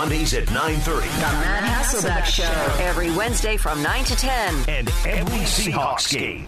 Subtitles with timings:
[0.00, 0.84] Mondays at 9.30.
[1.02, 2.82] The Matt Hasselbeck Show.
[2.82, 4.54] Every Wednesday from 9 to 10.
[4.66, 6.46] And every Seahawks game.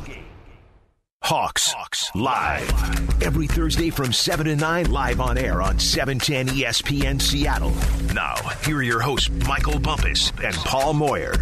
[1.23, 1.75] Hawks,
[2.15, 3.23] live.
[3.23, 7.75] Every Thursday from 7 to 9, live on air on 710 ESPN Seattle.
[8.15, 11.35] Now, here are your hosts, Michael Bumpus and Paul Moyer.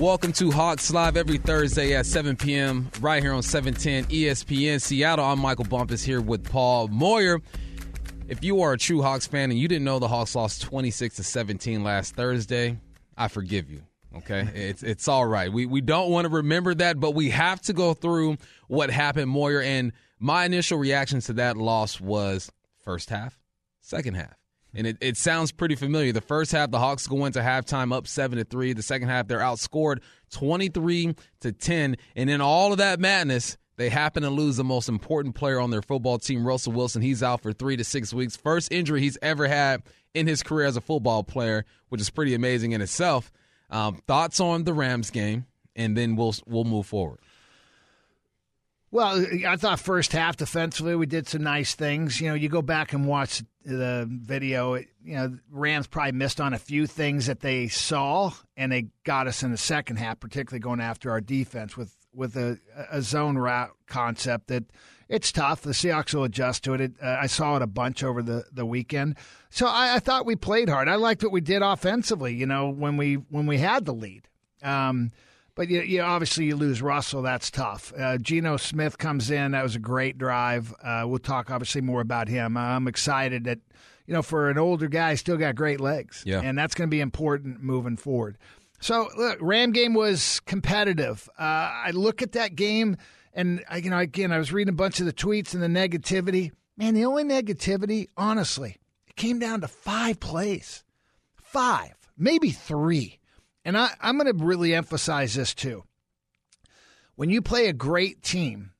[0.00, 2.90] Welcome to Hawks Live every Thursday at 7 p.m.
[3.00, 5.24] right here on 710 ESPN Seattle.
[5.24, 7.40] I'm Michael Bumpus here with Paul Moyer.
[8.28, 11.16] If you are a true Hawks fan and you didn't know the Hawks lost 26
[11.16, 12.78] to 17 last Thursday,
[13.16, 13.82] I forgive you.
[14.16, 15.52] Okay, it's it's all right.
[15.52, 19.30] We we don't want to remember that, but we have to go through what happened,
[19.30, 19.60] Moyer.
[19.60, 23.38] And my initial reaction to that loss was first half,
[23.80, 24.34] second half,
[24.74, 26.12] and it, it sounds pretty familiar.
[26.12, 28.72] The first half, the Hawks go into halftime up seven to three.
[28.72, 29.98] The second half, they're outscored
[30.30, 33.58] twenty three to ten, and in all of that madness.
[33.76, 37.02] They happen to lose the most important player on their football team, Russell Wilson.
[37.02, 38.36] He's out for three to six weeks.
[38.36, 39.82] First injury he's ever had
[40.14, 43.30] in his career as a football player, which is pretty amazing in itself.
[43.68, 47.18] Um, thoughts on the Rams game, and then we'll we'll move forward.
[48.92, 52.20] Well, I thought first half defensively we did some nice things.
[52.20, 54.76] You know, you go back and watch the video.
[54.76, 59.26] You know, Rams probably missed on a few things that they saw, and they got
[59.26, 62.58] us in the second half, particularly going after our defense with with a,
[62.90, 64.64] a zone route concept that
[65.08, 65.62] it's tough.
[65.62, 66.80] The Seahawks will adjust to it.
[66.80, 69.16] it uh, I saw it a bunch over the, the weekend,
[69.50, 70.88] so I, I, thought we played hard.
[70.88, 72.34] I liked what we did offensively.
[72.34, 74.28] You know, when we when we had the lead.
[74.62, 75.12] Um,
[75.54, 77.22] but you, you, obviously you lose Russell.
[77.22, 77.92] That's tough.
[77.98, 79.52] Uh, Geno Smith comes in.
[79.52, 80.74] That was a great drive.
[80.82, 82.56] Uh, we'll talk obviously more about him.
[82.56, 83.60] I'm excited that
[84.06, 86.22] you know for an older guy, still got great legs.
[86.26, 86.40] Yeah.
[86.40, 88.38] and that's going to be important moving forward.
[88.80, 91.28] So look, Ram game was competitive.
[91.38, 92.96] Uh, I look at that game,
[93.32, 95.66] and I, you know, again, I was reading a bunch of the tweets and the
[95.68, 96.52] negativity.
[96.76, 100.84] Man, the only negativity, honestly, it came down to five plays,
[101.34, 103.18] five, maybe three.
[103.64, 105.84] And I, I'm going to really emphasize this too.
[107.16, 108.72] When you play a great team,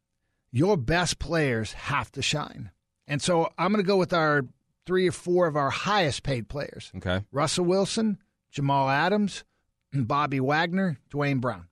[0.52, 2.70] your best players have to shine.
[3.08, 4.42] And so I'm going to go with our
[4.84, 6.92] three or four of our highest paid players.
[6.96, 7.22] Okay.
[7.32, 8.18] Russell Wilson,
[8.50, 9.44] Jamal Adams,
[10.04, 11.68] Bobby Wagner, Duane Brown.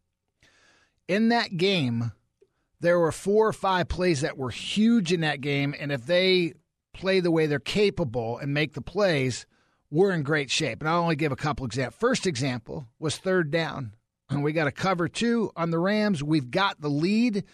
[1.06, 2.12] In that game,
[2.80, 6.54] there were four or five plays that were huge in that game, and if they
[6.92, 9.46] play the way they're capable and make the plays,
[9.90, 10.80] we're in great shape.
[10.80, 11.98] And I'll only give a couple examples.
[11.98, 13.94] First example was third down.
[14.30, 16.22] And we got a cover two on the Rams.
[16.22, 17.44] We've got the lead.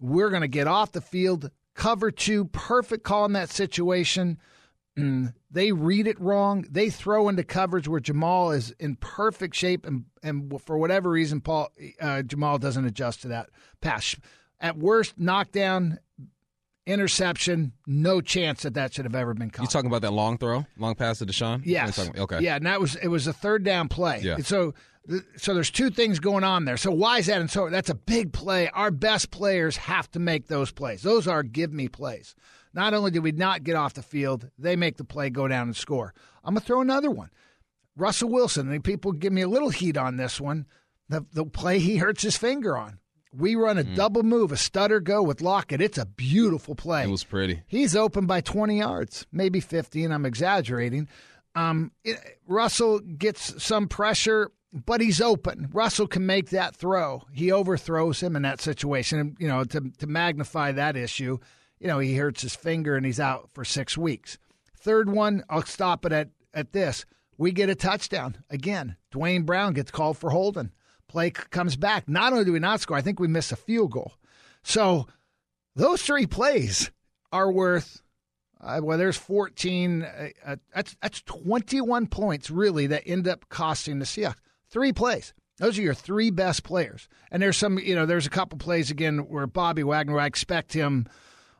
[0.00, 1.50] We're going to get off the field.
[1.74, 4.38] Cover two, perfect call in that situation.
[4.98, 6.64] Mm, they read it wrong.
[6.70, 11.40] They throw into coverage where Jamal is in perfect shape, and and for whatever reason,
[11.40, 11.68] Paul
[12.00, 14.16] uh, Jamal doesn't adjust to that pass.
[14.58, 15.98] At worst, knockdown,
[16.86, 17.72] interception.
[17.86, 19.64] No chance that that should have ever been caught.
[19.64, 21.62] You talking about that long throw, long pass to DeSean?
[21.64, 21.98] Yes.
[21.98, 22.40] Okay.
[22.40, 24.20] Yeah, and that was it was a third down play.
[24.22, 24.38] Yeah.
[24.38, 24.72] So
[25.36, 26.76] so there's two things going on there.
[26.76, 27.40] So why is that?
[27.40, 28.68] And so that's a big play.
[28.70, 31.02] Our best players have to make those plays.
[31.02, 32.34] Those are give me plays.
[32.76, 35.68] Not only did we not get off the field, they make the play, go down
[35.68, 36.12] and score.
[36.44, 37.30] I'm going to throw another one.
[37.96, 40.66] Russell Wilson, and people give me a little heat on this one.
[41.08, 42.98] The, the play he hurts his finger on.
[43.32, 43.96] We run a mm.
[43.96, 45.80] double move, a stutter go with Lockett.
[45.80, 47.04] It's a beautiful play.
[47.04, 47.62] It was pretty.
[47.66, 51.08] He's open by 20 yards, maybe 50, and I'm exaggerating.
[51.54, 55.70] Um, it, Russell gets some pressure, but he's open.
[55.72, 57.22] Russell can make that throw.
[57.32, 59.18] He overthrows him in that situation.
[59.18, 61.38] And, you know, to, to magnify that issue,
[61.86, 64.38] you know, he hurts his finger and he's out for six weeks.
[64.76, 67.06] Third one, I'll stop it at, at this.
[67.38, 68.38] We get a touchdown.
[68.50, 70.72] Again, Duane Brown gets called for holding.
[71.06, 72.08] Play comes back.
[72.08, 74.14] Not only do we not score, I think we miss a field goal.
[74.64, 75.06] So
[75.76, 76.90] those three plays
[77.30, 78.02] are worth,
[78.60, 80.02] uh, well, there's 14.
[80.02, 84.40] Uh, uh, that's, that's 21 points, really, that end up costing the Seahawks.
[84.70, 85.34] Three plays.
[85.58, 87.08] Those are your three best players.
[87.30, 90.72] And there's some, you know, there's a couple plays again where Bobby Wagner, I expect
[90.72, 91.06] him–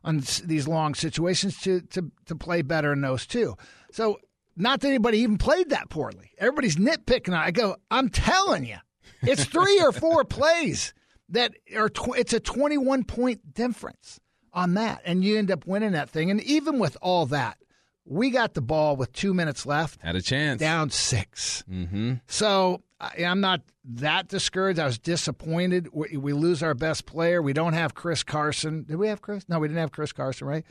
[0.06, 3.56] on these long situations to, to, to play better in those too.
[3.92, 4.18] So,
[4.56, 6.30] not that anybody even played that poorly.
[6.38, 7.34] Everybody's nitpicking.
[7.34, 8.78] I go, I'm telling you,
[9.20, 10.94] it's three or four plays
[11.28, 14.18] that are, tw- it's a 21 point difference
[14.54, 15.02] on that.
[15.04, 16.30] And you end up winning that thing.
[16.30, 17.58] And even with all that,
[18.06, 20.00] we got the ball with two minutes left.
[20.00, 20.60] Had a chance.
[20.60, 22.14] Down 6 mm-hmm.
[22.28, 24.78] So I, am not that discouraged.
[24.78, 25.88] I was disappointed.
[25.92, 27.42] We, we, lose our best player.
[27.42, 28.84] We don't have Chris Carson.
[28.84, 29.48] Did we have Chris?
[29.48, 30.64] No, we didn't have Chris Carson, right?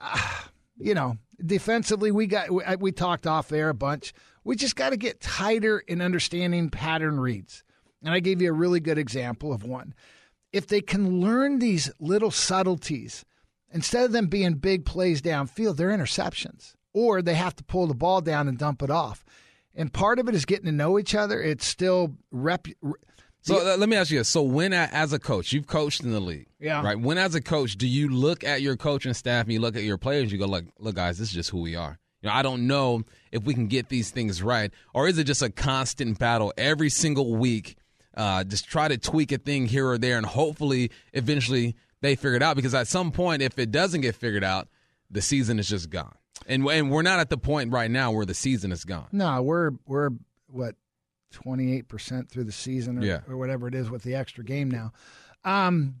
[0.00, 0.18] Uh,
[0.78, 4.14] you know, defensively, we got we, we talked off air a bunch.
[4.44, 7.64] We just got to get tighter in understanding pattern reads.
[8.02, 9.92] And I gave you a really good example of one.
[10.52, 13.24] If they can learn these little subtleties,
[13.72, 17.94] instead of them being big plays downfield, they're interceptions, or they have to pull the
[17.94, 19.24] ball down and dump it off.
[19.74, 21.40] and part of it is getting to know each other.
[21.40, 22.66] It's still rep.
[23.42, 26.10] So uh, let me ask you this: So when, as a coach, you've coached in
[26.10, 26.82] the league, Yeah.
[26.82, 26.98] right?
[26.98, 29.84] When, as a coach, do you look at your coaching staff and you look at
[29.84, 30.32] your players?
[30.32, 32.66] You go, "Look, look, guys, this is just who we are." You know, I don't
[32.66, 36.52] know if we can get these things right, or is it just a constant battle
[36.58, 37.76] every single week?
[38.16, 42.34] Uh, just try to tweak a thing here or there, and hopefully, eventually, they figure
[42.34, 42.56] it out.
[42.56, 44.68] Because at some point, if it doesn't get figured out,
[45.10, 46.14] the season is just gone.
[46.46, 49.06] And and we're not at the point right now where the season is gone.
[49.12, 50.10] No, we're we're
[50.46, 50.76] what
[51.32, 53.20] twenty eight percent through the season, or, Yeah.
[53.28, 54.92] or whatever it is with the extra game now.
[55.44, 55.96] Um,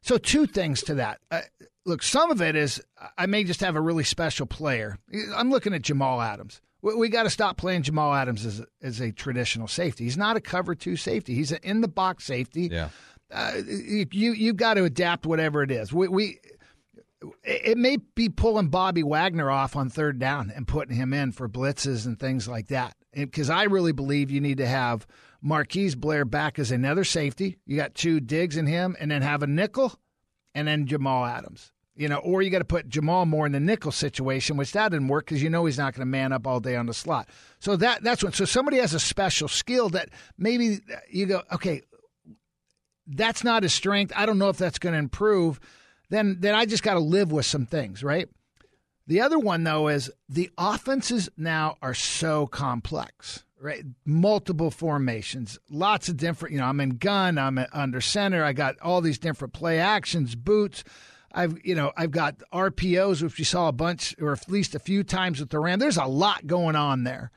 [0.00, 1.20] so two things to that.
[1.30, 1.40] Uh,
[1.84, 2.82] look, some of it is
[3.18, 4.98] I may just have a really special player.
[5.36, 6.60] I'm looking at Jamal Adams.
[6.80, 10.04] We, we got to stop playing Jamal Adams as as a traditional safety.
[10.04, 11.34] He's not a cover two safety.
[11.34, 12.68] He's an in the box safety.
[12.72, 12.88] Yeah.
[13.32, 15.92] Uh, you you've got to adapt whatever it is.
[15.92, 16.38] We, we
[17.44, 21.48] it may be pulling Bobby Wagner off on third down and putting him in for
[21.48, 22.94] blitzes and things like that.
[23.12, 25.06] Because I really believe you need to have
[25.40, 27.58] Marquise Blair back as another safety.
[27.66, 29.98] You got two digs in him, and then have a nickel,
[30.54, 31.72] and then Jamal Adams.
[31.94, 34.92] You know, or you got to put Jamal more in the nickel situation, which that
[34.92, 36.94] didn't work because you know he's not going to man up all day on the
[36.94, 37.28] slot.
[37.58, 38.34] So that that's what.
[38.34, 40.08] So somebody has a special skill that
[40.38, 40.80] maybe
[41.10, 41.82] you go, okay,
[43.16, 44.12] that's not his strength.
[44.16, 45.60] I don't know if that's going to improve.
[46.10, 48.28] Then then I just got to live with some things, right?
[49.06, 53.84] The other one though is the offenses now are so complex, right?
[54.04, 56.52] Multiple formations, lots of different.
[56.52, 58.44] You know, I'm in gun, I'm under center.
[58.44, 60.84] I got all these different play actions, boots.
[61.34, 64.78] I've you know I've got RPOs, which we saw a bunch or at least a
[64.78, 65.78] few times with the Ram.
[65.78, 67.30] There's a lot going on there.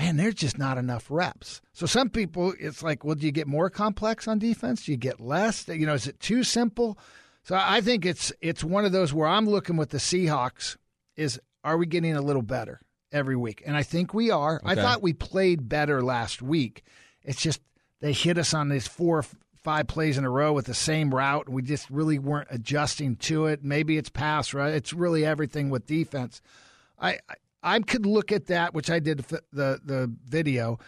[0.00, 1.60] Man, there's just not enough reps.
[1.74, 4.86] So some people, it's like, well, do you get more complex on defense?
[4.86, 5.68] Do you get less?
[5.68, 6.98] You know, is it too simple?
[7.42, 10.78] So I think it's it's one of those where I'm looking with the Seahawks
[11.16, 12.80] is are we getting a little better
[13.12, 13.62] every week?
[13.66, 14.58] And I think we are.
[14.64, 16.82] I thought we played better last week.
[17.22, 17.60] It's just
[18.00, 19.24] they hit us on these four or
[19.62, 21.46] five plays in a row with the same route.
[21.46, 23.62] We just really weren't adjusting to it.
[23.62, 24.72] Maybe it's pass right.
[24.72, 26.40] It's really everything with defense.
[26.98, 29.18] I I, I could look at that, which I did
[29.52, 30.78] the the, video,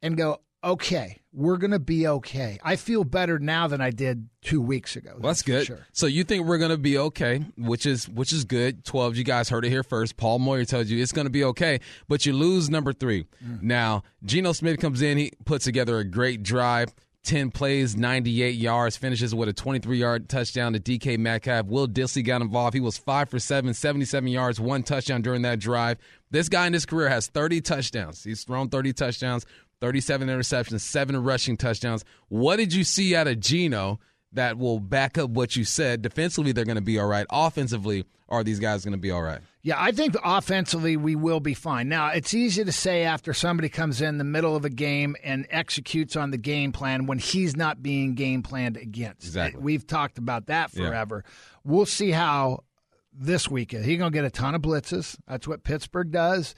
[0.00, 2.58] and go, okay, we're gonna be okay.
[2.62, 5.12] I feel better now than I did two weeks ago.
[5.14, 5.66] Well, that's good.
[5.66, 5.86] Sure.
[5.92, 8.84] So you think we're going to be okay, which is which is good.
[8.84, 10.16] Twelve, you guys heard it here first.
[10.16, 13.24] Paul Moyer tells you it's going to be okay, but you lose number three.
[13.44, 13.62] Mm.
[13.62, 16.94] Now Geno Smith comes in, he puts together a great drive.
[17.24, 21.66] 10 plays, 98 yards, finishes with a 23 yard touchdown to DK Metcalf.
[21.66, 22.74] Will Dissly got involved.
[22.74, 25.98] He was 5 for 7, 77 yards, one touchdown during that drive.
[26.32, 28.24] This guy in his career has 30 touchdowns.
[28.24, 29.46] He's thrown 30 touchdowns,
[29.80, 32.04] 37 interceptions, 7 rushing touchdowns.
[32.28, 34.00] What did you see out of Geno
[34.32, 36.00] that will back up what you said?
[36.02, 37.26] Defensively, they're going to be all right.
[37.30, 39.40] Offensively, are these guys going to be all right?
[39.64, 41.88] Yeah, I think offensively we will be fine.
[41.88, 45.46] Now, it's easy to say after somebody comes in the middle of a game and
[45.50, 49.24] executes on the game plan when he's not being game planned against.
[49.24, 49.60] Exactly.
[49.62, 50.88] We've talked about that Yeah.
[50.88, 51.24] forever.
[51.62, 52.64] We'll see how
[53.12, 53.84] this week is.
[53.84, 55.16] He's going to get a ton of blitzes.
[55.26, 56.54] That's what Pittsburgh does.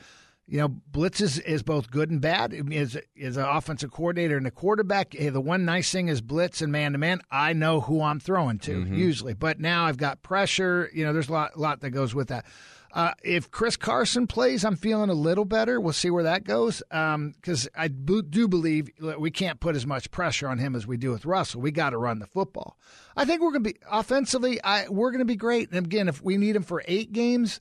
[0.47, 2.53] You know, blitzes is both good and bad.
[2.53, 6.09] I mean, As as an offensive coordinator and a quarterback, hey, the one nice thing
[6.09, 7.23] is blitz and man to man.
[7.31, 8.93] I know who I'm throwing to mm-hmm.
[8.93, 10.91] usually, but now I've got pressure.
[10.93, 12.45] You know, there's a lot, lot that goes with that.
[12.95, 15.81] Uh, if Chris Carson plays, I'm feeling a little better.
[15.81, 18.89] We'll see where that goes because I bo- do believe
[19.19, 21.61] we can't put as much pressure on him as we do with Russell.
[21.61, 22.79] We got to run the football.
[23.17, 24.63] I think we're going to be offensively.
[24.63, 25.73] I, we're going to be great.
[25.73, 27.59] And again, if we need him for eight games,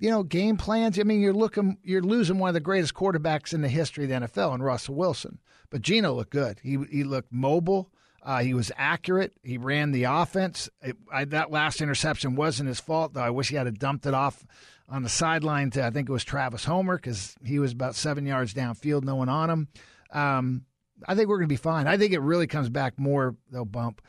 [0.00, 0.98] you know, game plans.
[0.98, 4.10] I mean, you're looking, you're losing one of the greatest quarterbacks in the history of
[4.10, 5.38] the NFL, and Russell Wilson.
[5.70, 6.58] But Geno looked good.
[6.60, 7.92] He he looked mobile.
[8.22, 9.32] Uh, he was accurate.
[9.42, 10.70] He ran the offense.
[10.80, 13.22] It, I, that last interception wasn't his fault, though.
[13.22, 14.46] I wish he had dumped it off
[14.88, 18.26] on the sideline to I think it was Travis Homer because he was about seven
[18.26, 19.68] yards downfield, no one on him.
[20.12, 20.64] Um,
[21.08, 21.86] I think we're going to be fine.
[21.86, 23.64] I think it really comes back more though.
[23.64, 24.02] Bump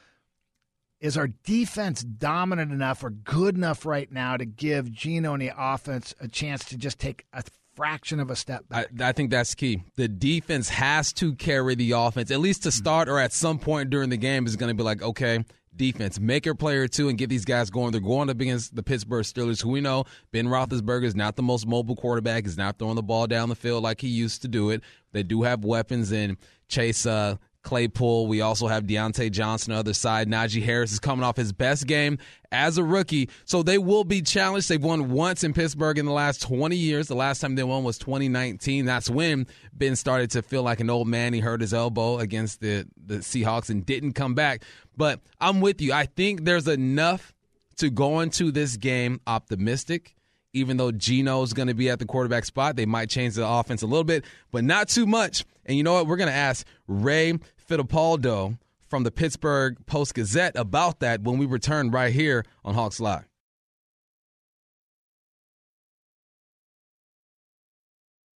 [1.00, 5.52] is our defense dominant enough or good enough right now to give Geno and the
[5.58, 7.44] offense a chance to just take a
[7.76, 9.02] fraction of a step I, back?
[9.02, 9.84] I think that's key.
[9.96, 13.90] The defense has to carry the offense, at least to start or at some point
[13.90, 15.44] during the game, is going to be like, okay,
[15.76, 17.92] defense, make your player two and get these guys going.
[17.92, 21.44] They're going up against the Pittsburgh Steelers, who we know Ben Roethlisberger is not the
[21.44, 22.46] most mobile quarterback.
[22.46, 24.82] He's not throwing the ball down the field like he used to do it.
[25.12, 26.38] They do have weapons in
[26.68, 28.28] Chase uh, Claypool.
[28.28, 30.30] We also have Diontae Johnson on the other side.
[30.30, 32.20] Najee Harris is coming off his best game
[32.52, 33.30] as a rookie.
[33.46, 34.70] So they will be challenged.
[34.70, 37.08] They've won once in Pittsburgh in the last 20 years.
[37.08, 38.86] The last time they won was 2019.
[38.86, 41.34] That's when Ben started to feel like an old man.
[41.34, 44.64] He hurt his elbow against the, the Seahawks and didn't come back.
[44.96, 45.94] But I'm with you.
[45.94, 47.34] I think there's enough
[47.78, 50.16] to go into this game optimistic
[50.54, 53.82] even though Geno's going to be at the quarterback spot, they might change the offense
[53.82, 55.46] a little bit, but not too much.
[55.66, 56.08] And you know what?
[56.08, 57.40] We're going to ask Ray
[57.70, 63.00] Fittipaldo from the Pittsburgh Post Gazette about that when we return right here on Hawks
[63.00, 63.26] Live.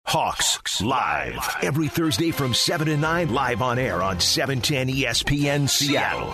[0.04, 1.56] Hawks Live.
[1.60, 6.32] Every Thursday from 7 to 9, live on air on 710 ESPN Seattle.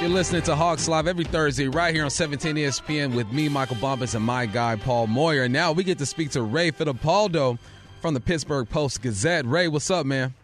[0.00, 3.76] You're listening to Hawks Live every Thursday right here on 710 ESPN with me, Michael
[3.80, 5.48] Bumpus, and my guy, Paul Moyer.
[5.48, 7.58] Now we get to speak to Ray Fittipaldo
[8.02, 9.46] from the Pittsburgh Post Gazette.
[9.46, 10.34] Ray, what's up, man?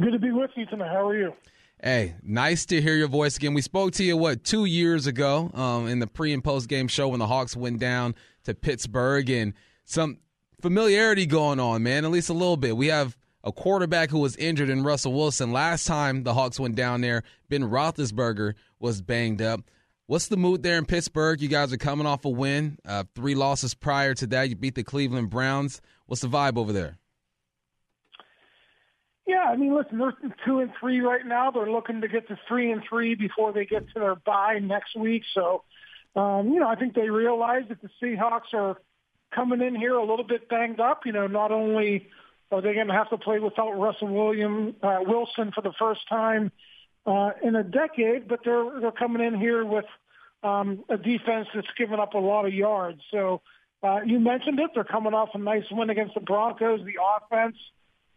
[0.00, 0.88] Good to be with you tonight.
[0.88, 1.34] How are you?
[1.80, 3.54] Hey, nice to hear your voice again.
[3.54, 6.88] We spoke to you, what, two years ago um, in the pre and post game
[6.88, 9.52] show when the Hawks went down to Pittsburgh and–
[9.84, 10.18] some
[10.60, 12.76] familiarity going on, man, at least a little bit.
[12.76, 15.52] We have a quarterback who was injured in Russell Wilson.
[15.52, 19.60] Last time the Hawks went down there, Ben Roethlisberger was banged up.
[20.06, 21.40] What's the mood there in Pittsburgh?
[21.40, 24.48] You guys are coming off a win, uh, three losses prior to that.
[24.48, 25.80] You beat the Cleveland Browns.
[26.06, 26.98] What's the vibe over there?
[29.26, 31.50] Yeah, I mean, listen, they're two and three right now.
[31.50, 34.96] They're looking to get to three and three before they get to their bye next
[34.96, 35.22] week.
[35.32, 35.62] So,
[36.16, 38.76] um, you know, I think they realize that the Seahawks are–
[39.34, 41.02] coming in here a little bit banged up.
[41.04, 42.08] You know, not only
[42.50, 46.00] are they going to have to play without Russell William uh, Wilson for the first
[46.08, 46.52] time
[47.06, 49.86] uh, in a decade, but they're they're coming in here with
[50.42, 53.00] um, a defense that's given up a lot of yards.
[53.10, 53.42] So
[53.82, 56.80] uh, you mentioned it; they're coming off a nice win against the Broncos.
[56.84, 57.56] The offense,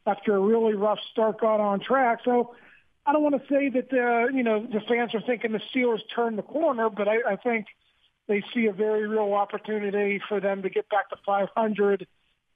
[0.06, 2.20] after a really rough start, got on track.
[2.24, 2.56] So
[3.06, 6.02] I don't want to say that uh, you know the fans are thinking the Steelers
[6.14, 7.66] turned the corner, but I, I think
[8.28, 12.08] they see a very real opportunity for them to get back to 500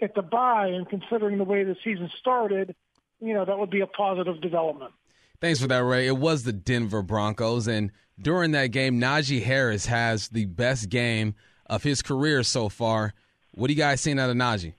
[0.01, 0.67] at the bye.
[0.67, 2.75] And considering the way the season started,
[3.19, 4.93] you know, that would be a positive development.
[5.41, 6.07] Thanks for that, Ray.
[6.07, 7.67] It was the Denver Broncos.
[7.67, 7.91] And
[8.21, 13.13] during that game, Najee Harris has the best game of his career so far.
[13.53, 14.73] What are you guys seeing out of Najee?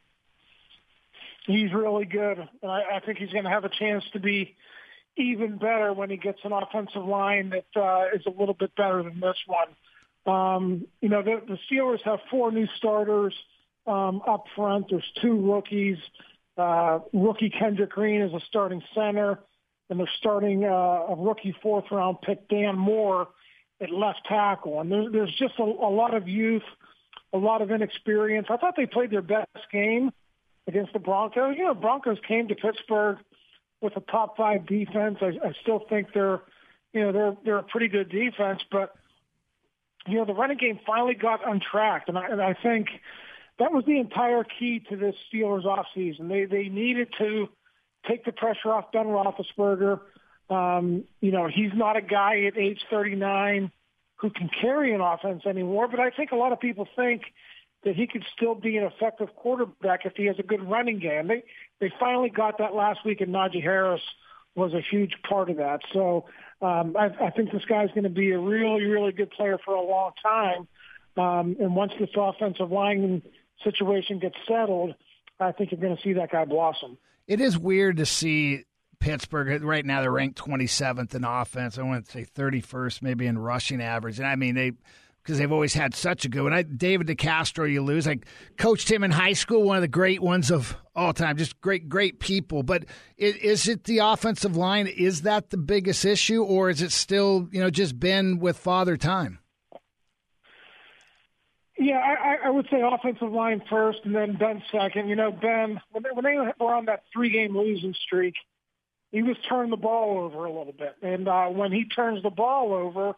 [1.46, 2.46] He's really good.
[2.62, 4.54] I, I think he's going to have a chance to be
[5.16, 9.02] even better when he gets an offensive line that uh, is a little bit better
[9.02, 9.68] than this one.
[10.26, 13.34] Um, you know, the, the Steelers have four new starters
[13.86, 14.86] um, up front.
[14.90, 15.98] There's two rookies.
[16.56, 19.38] Uh, rookie Kendrick Green is a starting center,
[19.90, 23.28] and they're starting uh, a rookie fourth round pick Dan Moore
[23.80, 24.80] at left tackle.
[24.80, 26.62] And there's, there's just a, a lot of youth,
[27.32, 28.46] a lot of inexperience.
[28.50, 30.12] I thought they played their best game
[30.66, 31.56] against the Broncos.
[31.58, 33.18] You know, Broncos came to Pittsburgh
[33.80, 35.18] with a top five defense.
[35.20, 36.40] I, I still think they're,
[36.92, 38.94] you know, they're they're a pretty good defense, but
[40.06, 42.88] you know, the running game finally got untracked, and I, and I think
[43.58, 46.28] that was the entire key to this Steelers offseason.
[46.28, 47.48] They they needed to
[48.08, 50.00] take the pressure off Ben Roethlisberger.
[50.48, 53.70] Um, you know, he's not a guy at age 39
[54.16, 57.22] who can carry an offense anymore, but I think a lot of people think
[57.84, 61.28] that he could still be an effective quarterback if he has a good running game.
[61.28, 61.42] They
[61.80, 64.02] they finally got that last week, and Najee Harris
[64.54, 65.80] was a huge part of that.
[65.92, 66.26] So
[66.60, 69.74] um, I, I think this guy's going to be a really, really good player for
[69.74, 70.68] a long time.
[71.16, 73.22] Um, and once this offensive line
[73.64, 74.94] situation gets settled,
[75.38, 76.98] I think you're going to see that guy blossom.
[77.30, 78.64] It is weird to see
[78.98, 80.00] Pittsburgh uh, right now.
[80.00, 81.78] They're ranked 27th in offense.
[81.78, 84.18] I want to say 31st, maybe in rushing average.
[84.18, 84.72] And I mean, they
[85.22, 86.52] because they've always had such a good one.
[86.52, 88.08] I, David DeCastro, you lose.
[88.08, 88.18] I
[88.56, 91.36] coached him in high school, one of the great ones of all time.
[91.36, 92.64] Just great, great people.
[92.64, 94.88] But is, is it the offensive line?
[94.88, 98.96] Is that the biggest issue, or is it still you know just Ben with Father
[98.96, 99.38] Time?
[101.80, 105.08] Yeah, I, I would say offensive line first, and then Ben second.
[105.08, 108.34] You know, Ben when they, when they were on that three-game losing streak,
[109.10, 112.30] he was turning the ball over a little bit, and uh, when he turns the
[112.30, 113.14] ball over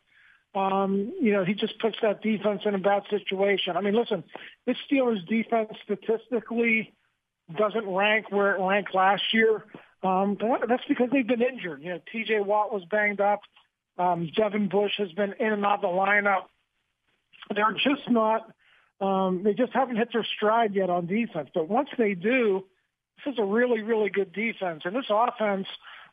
[0.54, 3.76] um, you know, he just puts that defense in a bad situation.
[3.76, 4.22] I mean, listen,
[4.66, 6.92] this Steelers defense statistically
[7.56, 9.64] doesn't rank where it ranked last year.
[10.02, 11.82] Um, but that's because they've been injured.
[11.82, 12.40] You know, T.J.
[12.40, 13.40] Watt was banged up.
[13.98, 16.44] Um, Devin Bush has been in and out of the lineup.
[17.54, 18.52] They're just not.
[19.00, 21.50] Um, they just haven't hit their stride yet on defense.
[21.52, 22.64] But once they do,
[23.24, 24.82] this is a really, really good defense.
[24.84, 25.66] And this offense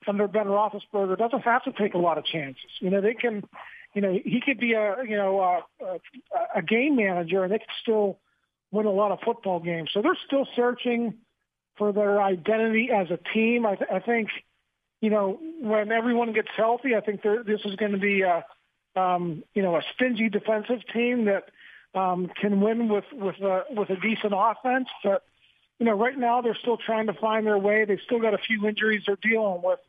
[0.08, 2.72] under Ben Roethlisberger doesn't have to take a lot of chances.
[2.80, 3.44] You know, they can
[3.94, 6.00] you know, he could be a, you know, a,
[6.56, 8.20] a game manager and they could still
[8.72, 9.90] win a lot of football games.
[9.94, 11.16] So they're still searching
[11.78, 13.66] for their identity as a team.
[13.66, 14.30] I, th- I think,
[15.02, 18.46] you know, when everyone gets healthy, I think this is going to be a,
[18.96, 21.50] um, you know, a stingy defensive team that
[21.94, 24.88] um, can win with with a with a decent offense.
[25.04, 25.24] But
[25.80, 27.86] you know, right now they're still trying to find their way.
[27.86, 29.80] They've still got a few injuries they're dealing with,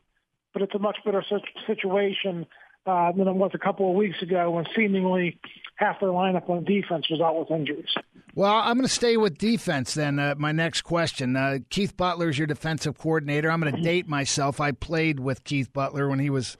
[0.53, 1.23] but it's a much better
[1.67, 2.47] situation
[2.85, 5.37] uh, than it was a couple of weeks ago when seemingly
[5.75, 7.93] half their lineup on defense was out with injuries.
[8.33, 10.17] Well, I'm going to stay with defense then.
[10.17, 11.35] Uh, my next question.
[11.35, 13.51] Uh, Keith Butler is your defensive coordinator.
[13.51, 14.61] I'm going to date myself.
[14.61, 16.57] I played with Keith Butler when he was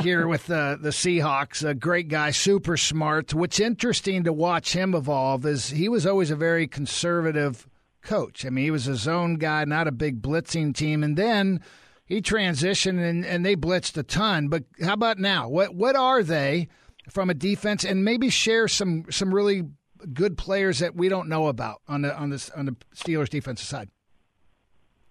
[0.00, 1.68] here with uh, the Seahawks.
[1.68, 3.34] A great guy, super smart.
[3.34, 7.68] What's interesting to watch him evolve is he was always a very conservative
[8.02, 8.46] coach.
[8.46, 11.02] I mean, he was a zone guy, not a big blitzing team.
[11.02, 11.60] And then
[12.06, 14.48] he transitioned and, and they blitzed a ton.
[14.48, 15.48] But how about now?
[15.48, 16.68] What what are they
[17.10, 17.84] from a defense?
[17.84, 19.64] And maybe share some some really
[20.12, 23.66] good players that we don't know about on the on the on the Steelers defensive
[23.66, 23.88] side.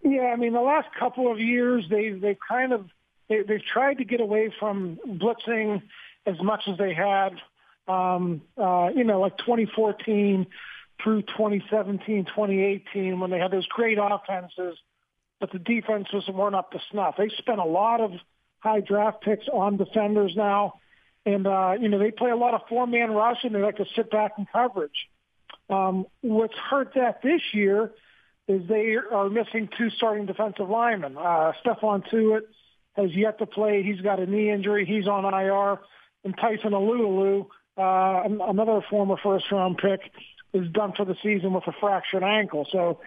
[0.04, 2.90] Yeah, I mean the last couple of years they they've kind of
[3.34, 5.82] they, they've tried to get away from blitzing
[6.26, 7.34] as much as they had.
[7.88, 10.48] Um, uh, you know, like 2014
[11.04, 14.78] through 2017, 2018, when they had those great offenses,
[15.40, 17.16] but the defense was weren't up to snuff.
[17.18, 18.12] They spent a lot of
[18.60, 20.80] high draft picks on defenders now,
[21.26, 23.78] and uh, you know they play a lot of four man rush and they like
[23.78, 25.10] to sit back in coverage.
[25.70, 27.92] Um, what's hurt that this year
[28.48, 31.18] is they are missing two starting defensive linemen.
[31.18, 32.44] Uh, Stephon Tuitt
[32.94, 33.84] has yet to play.
[33.84, 34.86] He's got a knee injury.
[34.86, 35.80] He's on IR.
[36.24, 37.48] And Tyson Alualu,
[37.78, 40.12] uh, another former first round pick,
[40.54, 42.68] is done for the season with a fractured ankle.
[42.72, 43.00] So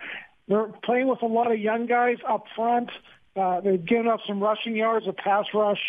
[0.48, 2.90] they're playing with a lot of young guys up front.
[3.34, 5.06] Uh, they've given up some rushing yards.
[5.06, 5.80] The pass rush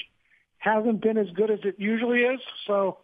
[0.60, 2.40] hasn't been as good as it usually is.
[2.66, 2.98] So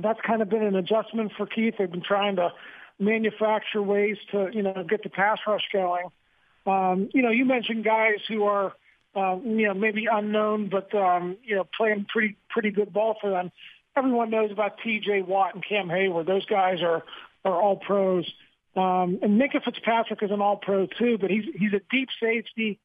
[0.00, 1.74] that's kind of been an adjustment for Keith.
[1.78, 2.52] They've been trying to
[2.98, 6.06] manufacture ways to, you know, get the pass rush going.
[6.66, 8.74] Um, you know, you mentioned guys who are,
[9.14, 13.30] um, you know, maybe unknown, but um, you know, playing pretty pretty good ball for
[13.30, 13.50] them.
[13.96, 15.22] Everyone knows about T.J.
[15.22, 16.26] Watt and Cam Heyward.
[16.26, 17.02] Those guys are
[17.44, 18.30] are all pros.
[18.76, 22.78] Um, and Minkah Fitzpatrick is an all pro too, but he's, he's a deep safety.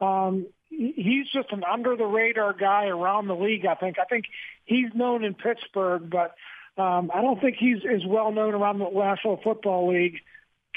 [0.00, 3.66] Um, he's just an under the radar guy around the league.
[3.66, 4.26] I think, I think
[4.64, 6.34] he's known in Pittsburgh, but,
[6.80, 10.20] um, I don't think he's as well known around the National Football League.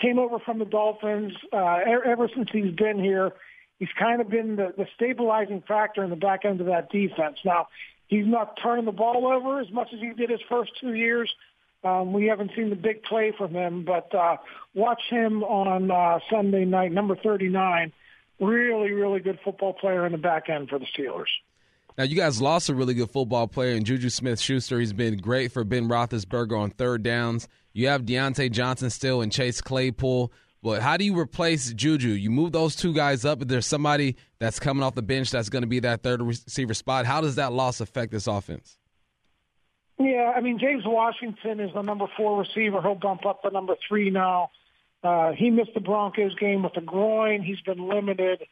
[0.02, 3.34] Came over from the Dolphins, uh, ever since he's been here.
[3.80, 7.38] He's kind of been the, the stabilizing factor in the back end of that defense.
[7.46, 7.70] Now,
[8.08, 11.34] he's not turning the ball over as much as he did his first two years,
[11.84, 14.38] um, we haven't seen the big play from him, but uh,
[14.74, 17.94] watch him on uh, Sunday night, number 39.
[18.40, 21.28] Really, really good football player in the back end for the Steelers.
[21.98, 24.80] Now, you guys lost a really good football player in Juju Smith Schuster.
[24.80, 27.48] He's been great for Ben Roethlisberger on third downs.
[27.74, 30.32] You have Diontae Johnson still and Chase Claypool.
[30.62, 32.10] But how do you replace Juju?
[32.10, 33.42] You move those two guys up.
[33.42, 36.74] If there's somebody that's coming off the bench that's going to be that third receiver
[36.74, 38.78] spot, how does that loss affect this offense?
[39.98, 42.82] Yeah, I mean James Washington is the number four receiver.
[42.82, 44.50] He'll bump up to number three now.
[45.04, 47.42] Uh, he missed the Broncos game with a groin.
[47.42, 48.44] He's been limited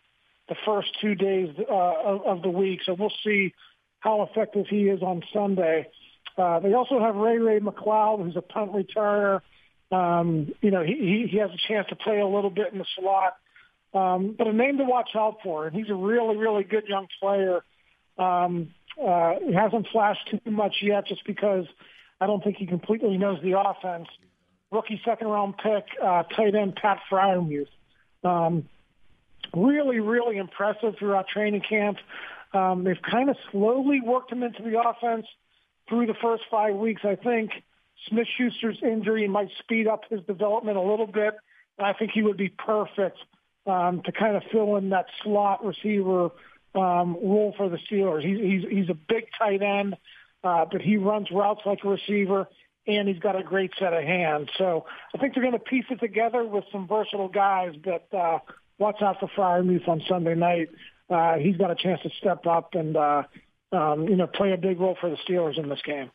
[0.49, 3.53] the first two days uh, of, of the week, so we'll see
[3.99, 5.87] how effective he is on Sunday.
[6.37, 9.41] Uh, they also have Ray Ray McCloud, who's a punt returner.
[9.91, 12.85] Um, you know, he, he has a chance to play a little bit in the
[12.97, 13.35] slot.
[13.93, 17.07] Um, but a name to watch out for, and he's a really, really good young
[17.19, 17.61] player.
[18.17, 21.65] Um, uh, he hasn't flashed too much yet just because
[22.19, 24.07] I don't think he completely knows the offense.
[24.71, 27.67] Rookie second round pick, uh, tight end Pat Freiermuth.
[28.23, 28.67] Um,
[29.55, 31.97] really, really impressive throughout training camp.
[32.53, 35.25] Um, they've kind of slowly worked him into the offense
[35.87, 37.01] through the first five weeks.
[37.05, 37.51] I think
[38.07, 41.35] Smith Schuster's injury might speed up his development a little bit.
[41.77, 43.17] And I think he would be perfect
[43.65, 46.31] um, to kind of fill in that slot receiver
[46.75, 48.23] um, role for the Steelers.
[48.23, 49.95] He's he's he's a big tight end,
[50.43, 52.47] uh, but he runs routes like a receiver,
[52.85, 54.49] and he's got a great set of hands.
[54.57, 57.75] So I think they're going to piece it together with some versatile guys.
[57.83, 58.39] But uh,
[58.77, 60.69] watch out for Freiermuth on Sunday night.
[61.09, 63.23] Uh, he's got a chance to step up and uh,
[63.71, 66.11] um, you know play a big role for the Steelers in this game.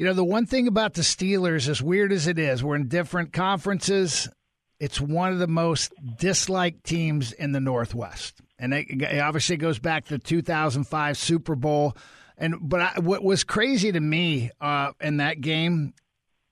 [0.00, 2.88] You know, the one thing about the Steelers, as weird as it is, we're in
[2.88, 4.30] different conferences.
[4.78, 10.06] It's one of the most disliked teams in the Northwest and it, obviously goes back
[10.06, 11.94] to the 2005 Super Bowl.
[12.38, 15.92] And but I, what was crazy to me uh, in that game,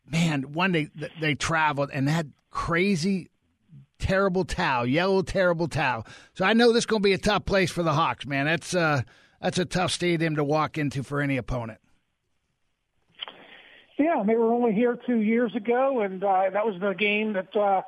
[0.05, 3.31] man, one day they traveled and had crazy,
[3.99, 6.07] terrible towel, yellow terrible towel.
[6.35, 8.45] So I know this is going to be a tough place for the Hawks, man.
[8.45, 9.01] That's uh,
[9.41, 11.81] that's a tough stadium to walk into for any opponent.
[13.99, 17.55] Yeah, they were only here two years ago, and uh, that was the game that
[17.57, 17.83] uh,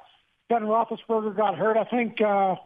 [0.49, 1.77] Ben Roethlisberger got hurt.
[1.77, 2.21] I think.
[2.21, 2.57] Uh,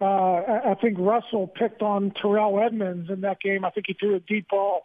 [0.00, 3.64] uh, I think Russell picked on Terrell Edmunds in that game.
[3.64, 4.84] I think he threw a deep ball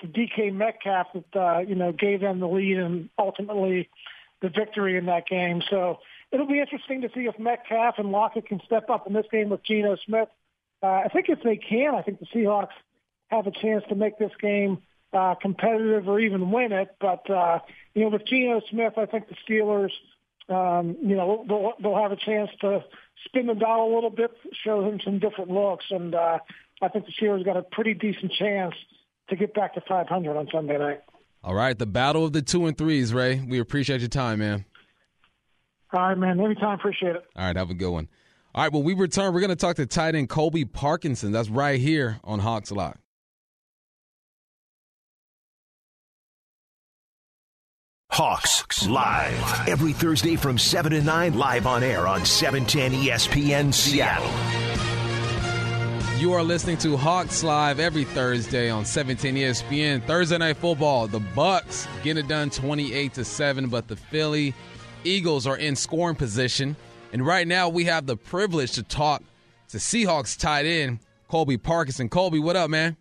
[0.00, 3.88] to DK Metcalf that uh, you know gave them the lead and ultimately
[4.42, 5.62] the victory in that game.
[5.70, 9.26] So it'll be interesting to see if Metcalf and Lockett can step up in this
[9.32, 10.28] game with Geno Smith.
[10.82, 12.68] Uh, I think if they can, I think the Seahawks
[13.28, 14.82] have a chance to make this game
[15.12, 16.94] uh, competitive or even win it.
[17.00, 17.60] But uh,
[17.94, 19.90] you know, with Geno Smith, I think the Steelers,
[20.48, 22.84] um, you know, they'll, they'll have a chance to
[23.24, 24.30] spin the dial a little bit,
[24.64, 26.38] show him some different looks, and uh,
[26.82, 28.74] I think the Steelers got a pretty decent chance
[29.28, 31.00] to get back to 500 on Sunday night.
[31.42, 33.40] All right, the battle of the two and threes, Ray.
[33.40, 34.64] We appreciate your time, man.
[35.92, 36.40] All right, man.
[36.40, 36.78] Anytime.
[36.78, 37.24] Appreciate it.
[37.34, 38.08] All right, have a good one.
[38.54, 41.32] All right, when we return, we're going to talk to tight end Colby Parkinson.
[41.32, 42.98] That's right here on Hawks Live.
[48.22, 49.66] Hawks Live.
[49.66, 54.28] Every Thursday from 7 to 9, live on air on 710 ESPN Seattle.
[56.20, 60.06] You are listening to Hawks Live every Thursday on 710 ESPN.
[60.06, 64.52] Thursday night football, the Bucs get it done 28 to 7, but the Philly
[65.02, 66.76] Eagles are in scoring position.
[67.14, 69.22] And right now we have the privilege to talk
[69.70, 72.10] to Seahawks tight end Colby Parkinson.
[72.10, 72.98] Colby, what up, man?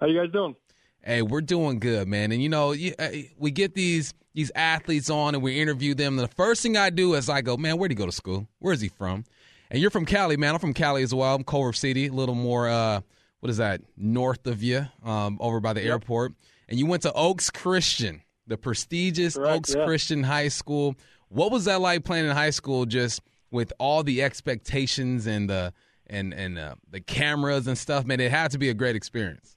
[0.00, 0.56] How you guys doing?
[1.02, 2.30] Hey, we're doing good, man.
[2.32, 3.08] And you know, uh,
[3.38, 6.18] we get these these athletes on and we interview them.
[6.18, 8.46] And the first thing I do is I go, man, where'd he go to school?
[8.58, 9.24] Where's he from?
[9.70, 10.54] And you're from Cali, man.
[10.54, 11.34] I'm from Cali as well.
[11.34, 13.00] I'm Culver City, a little more, uh,
[13.40, 15.90] what is that, north of you, um, over by the yep.
[15.90, 16.32] airport.
[16.68, 19.84] And you went to Oaks Christian, the prestigious Correct, Oaks yeah.
[19.84, 20.96] Christian High School.
[21.28, 25.72] What was that like playing in high school, just with all the expectations and the
[26.08, 28.04] and and uh, the cameras and stuff?
[28.04, 29.56] Man, it had to be a great experience.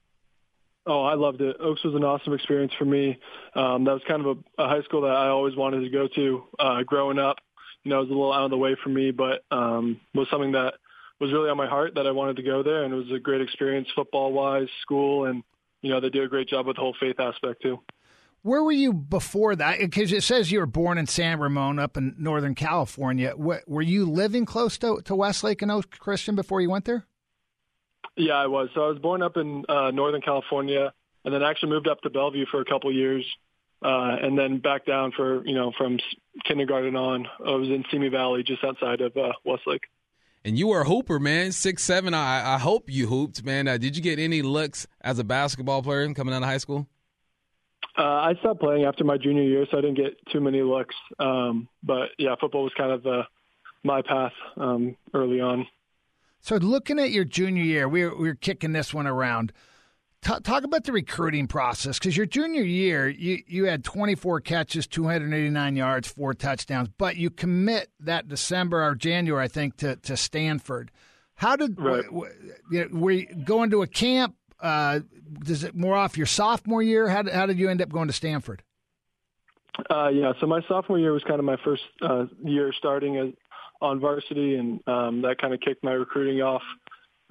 [0.86, 1.56] Oh, I loved it.
[1.60, 3.18] Oaks was an awesome experience for me.
[3.56, 6.08] Um, that was kind of a, a high school that I always wanted to go
[6.08, 7.38] to uh, growing up.
[7.84, 10.28] You know, it was a little out of the way for me, but um, was
[10.30, 10.74] something that
[11.20, 13.20] was really on my heart that I wanted to go there, and it was a
[13.20, 15.44] great experience football-wise, school, and
[15.82, 17.80] you know they do a great job with the whole faith aspect too.
[18.42, 19.80] Where were you before that?
[19.80, 23.34] Because it says you were born in San Ramon, up in Northern California.
[23.38, 27.06] Were you living close to, to Westlake and Oaks Christian before you went there?
[28.16, 28.70] Yeah, I was.
[28.76, 30.94] So I was born up in uh, Northern California,
[31.26, 33.26] and then actually moved up to Bellevue for a couple of years,
[33.84, 36.00] uh, and then back down for you know from
[36.46, 37.28] kindergarten on.
[37.46, 39.84] I was in Simi Valley, just outside of uh, Westlake.
[40.46, 41.52] And you were a hooper, man.
[41.52, 42.14] Six seven.
[42.14, 43.68] I, I hope you hooped, man.
[43.68, 46.88] Uh, did you get any looks as a basketball player coming out of high school?
[47.98, 50.96] Uh, I stopped playing after my junior year, so I didn't get too many looks.
[51.20, 53.24] Um, but yeah, football was kind of uh,
[53.84, 55.68] my path um, early on.
[56.44, 59.54] So, looking at your junior year, we were, we were kicking this one around.
[60.22, 64.86] T- talk about the recruiting process because your junior year, you, you had 24 catches,
[64.86, 70.18] 289 yards, four touchdowns, but you commit that December or January, I think, to, to
[70.18, 70.92] Stanford.
[71.36, 72.04] How did right.
[72.04, 72.30] w-
[72.72, 74.36] w- were you going to a camp?
[74.60, 75.00] Uh,
[75.46, 77.08] does it more off your sophomore year?
[77.08, 78.64] How did, how did you end up going to Stanford?
[79.90, 83.30] Uh, yeah, so my sophomore year was kind of my first uh, year starting as
[83.84, 86.64] on varsity, and um, that kind of kicked my recruiting off.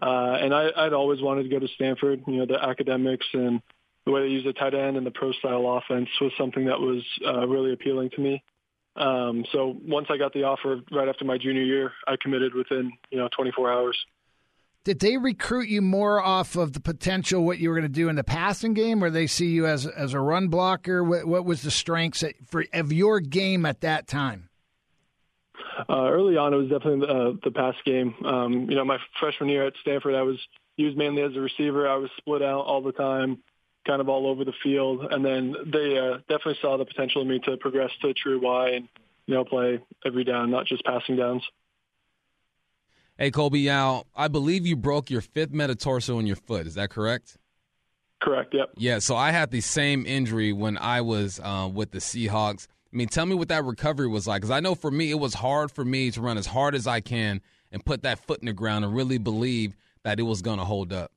[0.00, 2.22] Uh, and I, I'd always wanted to go to Stanford.
[2.26, 3.62] You know, the academics and
[4.04, 6.78] the way they use the tight end and the pro style offense was something that
[6.80, 8.42] was uh, really appealing to me.
[8.96, 12.92] Um, so once I got the offer right after my junior year, I committed within
[13.10, 13.96] you know 24 hours.
[14.84, 18.08] Did they recruit you more off of the potential what you were going to do
[18.08, 21.02] in the passing game, or they see you as as a run blocker?
[21.04, 22.24] What, what was the strengths
[22.74, 24.50] of your game at that time?
[25.88, 28.14] Uh, early on, it was definitely the, uh, the pass game.
[28.25, 30.38] Um, you know, my freshman year at Stanford, I was
[30.77, 31.88] used mainly as a receiver.
[31.88, 33.38] I was split out all the time,
[33.87, 37.29] kind of all over the field, and then they uh, definitely saw the potential in
[37.29, 38.88] me to progress to a true Y and
[39.27, 41.42] you know play every down, not just passing downs.
[43.18, 46.66] Hey Colby, now I believe you broke your fifth metatarsal in your foot.
[46.66, 47.37] Is that correct?
[48.20, 48.55] Correct.
[48.55, 48.70] Yep.
[48.77, 48.98] Yeah.
[49.01, 52.68] So I had the same injury when I was uh, with the Seahawks.
[52.92, 54.42] I mean, tell me what that recovery was like.
[54.42, 56.87] Because I know for me, it was hard for me to run as hard as
[56.87, 60.42] I can and put that foot in the ground and really believe that it was
[60.42, 61.11] going to hold up.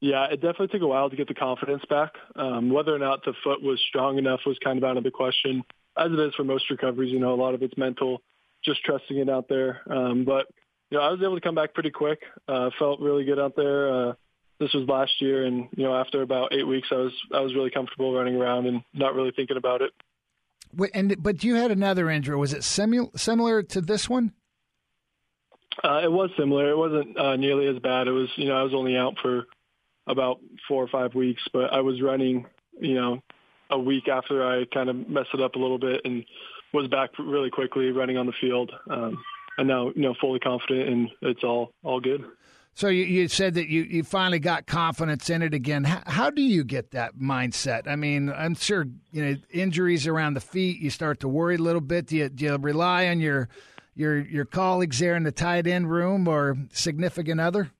[0.00, 2.12] Yeah, it definitely took a while to get the confidence back.
[2.34, 5.10] Um, whether or not the foot was strong enough was kind of out of the
[5.10, 5.62] question,
[5.96, 7.12] as it is for most recoveries.
[7.12, 8.22] You know, a lot of it's mental,
[8.64, 9.82] just trusting it out there.
[9.90, 10.46] Um, but
[10.90, 12.20] you know, I was able to come back pretty quick.
[12.48, 13.92] Uh, felt really good out there.
[13.92, 14.12] Uh,
[14.58, 17.54] this was last year, and you know, after about eight weeks, I was I was
[17.54, 19.90] really comfortable running around and not really thinking about it.
[20.94, 22.36] And but you had another injury.
[22.36, 24.32] Was it simu- similar to this one?
[25.82, 26.70] Uh, it was similar.
[26.70, 28.06] It wasn't uh, nearly as bad.
[28.06, 29.46] It was, you know, I was only out for
[30.06, 32.46] about four or five weeks, but I was running,
[32.80, 33.22] you know,
[33.70, 36.24] a week after I kind of messed it up a little bit and
[36.74, 38.72] was back really quickly running on the field.
[38.90, 39.22] Um,
[39.58, 42.24] and now, you know, fully confident and it's all, all good.
[42.80, 45.84] So you, you said that you, you finally got confidence in it again.
[45.84, 47.86] How, how, do you get that mindset?
[47.86, 50.80] I mean, I'm sure you know injuries around the feet.
[50.80, 52.06] You start to worry a little bit.
[52.06, 53.50] Do you, do you rely on your
[53.94, 57.70] your your colleagues there in the tight end room or significant other?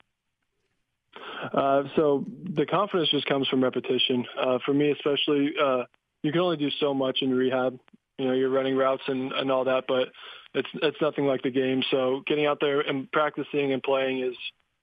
[1.50, 4.26] Uh, so the confidence just comes from repetition.
[4.38, 5.84] Uh, for me, especially, uh,
[6.22, 7.80] you can only do so much in rehab.
[8.18, 10.08] You know, you're running routes and, and all that, but
[10.52, 11.82] it's it's nothing like the game.
[11.90, 14.36] So getting out there and practicing and playing is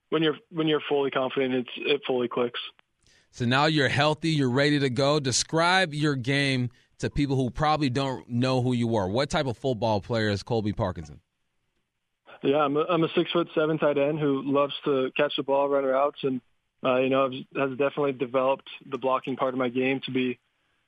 [0.09, 2.59] when you're when you're fully confident, it's it fully clicks.
[3.31, 5.19] So now you're healthy, you're ready to go.
[5.19, 9.07] Describe your game to people who probably don't know who you are.
[9.07, 11.19] What type of football player is Colby Parkinson?
[12.43, 15.43] Yeah, I'm a, I'm a six foot seven tight end who loves to catch the
[15.43, 16.41] ball, run routes, and
[16.83, 20.39] uh, you know has definitely developed the blocking part of my game to be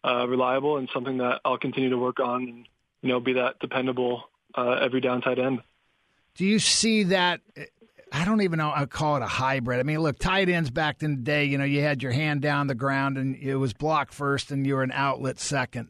[0.03, 2.67] uh, reliable and something that I'll continue to work on and
[3.01, 4.23] you know be that dependable
[4.55, 5.61] uh, every down tight end.
[6.35, 7.41] Do you see that?
[8.19, 8.69] I don't even know.
[8.75, 9.79] I call it a hybrid.
[9.79, 12.41] I mean, look, tight ends back in the day, you know, you had your hand
[12.41, 15.89] down the ground and it was block first, and you were an outlet second.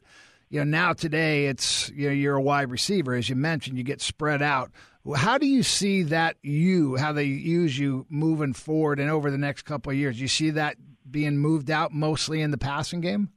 [0.50, 3.80] You know, now today it's you know you're a wide receiver, as you mentioned.
[3.80, 4.72] You get spread out.
[5.16, 9.38] How do you see that you how they use you moving forward and over the
[9.40, 10.22] next couple of years?
[10.22, 10.76] You see that
[11.10, 13.30] being moved out mostly in the passing game?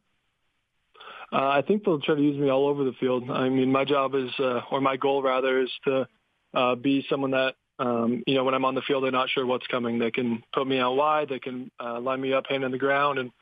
[1.32, 3.30] Uh, I think they'll try to use me all over the field.
[3.30, 6.06] I mean, my job is, uh, or my goal rather, is to
[6.52, 9.44] uh, be someone that, um, you know, when I'm on the field, they're not sure
[9.44, 9.98] what's coming.
[9.98, 11.28] They can put me out wide.
[11.28, 13.32] They can uh, line me up, hand on the ground, and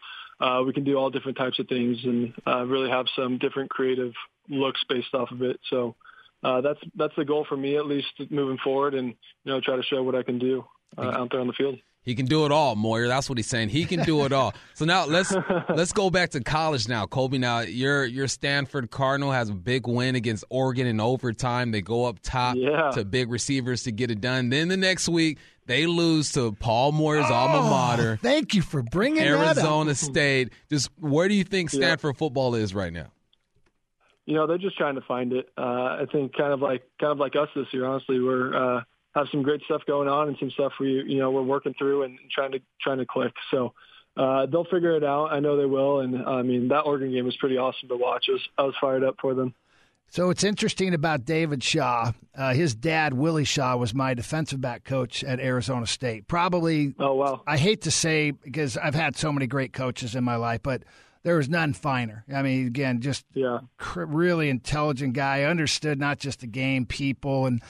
[0.40, 3.68] uh, we can do all different types of things and uh, really have some different
[3.68, 4.12] creative
[4.48, 5.61] looks based off of it.
[5.68, 5.94] So
[6.42, 9.76] uh, that's that's the goal for me, at least moving forward, and you know, try
[9.76, 10.64] to show what I can do
[10.96, 11.79] uh, out there on the field.
[12.03, 13.09] He can do it all, Moyer.
[13.09, 13.69] That's what he's saying.
[13.69, 14.55] He can do it all.
[14.75, 15.35] So now let's
[15.69, 17.37] let's go back to college now, Colby.
[17.37, 21.71] Now your your Stanford Cardinal has a big win against Oregon in overtime.
[21.71, 22.91] They go up top yeah.
[22.93, 24.49] to big receivers to get it done.
[24.49, 25.37] Then the next week
[25.67, 28.19] they lose to Paul Moyer's oh, alma mater.
[28.23, 30.51] Thank you for bringing Arizona State.
[30.71, 32.19] Just where do you think Stanford yeah.
[32.19, 33.13] football is right now?
[34.25, 35.51] You know, they're just trying to find it.
[35.59, 37.85] Uh, I think kind of like kind of like us this year.
[37.85, 38.81] Honestly, we're uh,
[39.14, 42.03] have some great stuff going on and some stuff we you know we're working through
[42.05, 43.33] and trying to trying to click.
[43.51, 43.75] So
[44.16, 45.33] uh, they'll figure it out.
[45.33, 46.01] I know they will.
[46.01, 48.27] And I mean that Oregon game was pretty awesome to watch.
[48.29, 49.55] I was, I was fired up for them.
[50.12, 52.11] So it's interesting about David Shaw.
[52.37, 56.27] Uh, his dad, Willie Shaw, was my defensive back coach at Arizona State.
[56.27, 56.94] Probably.
[56.99, 57.42] Oh wow.
[57.46, 60.83] I hate to say because I've had so many great coaches in my life, but
[61.23, 62.25] there was none finer.
[62.35, 65.44] I mean, again, just yeah, cr- really intelligent guy.
[65.44, 67.62] Understood not just the game, people, and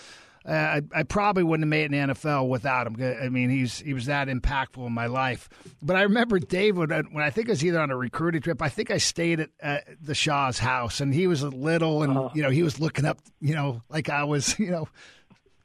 [0.47, 2.97] uh, I, I, probably wouldn't have made an NFL without him.
[3.23, 5.51] I mean, he's he was that impactful in my life.
[5.83, 8.63] But I remember David uh, when I think I was either on a recruiting trip.
[8.63, 12.17] I think I stayed at uh, the Shaw's house, and he was a little, and
[12.17, 12.31] uh-huh.
[12.35, 14.89] you know he was looking up, you know, like I was, you know.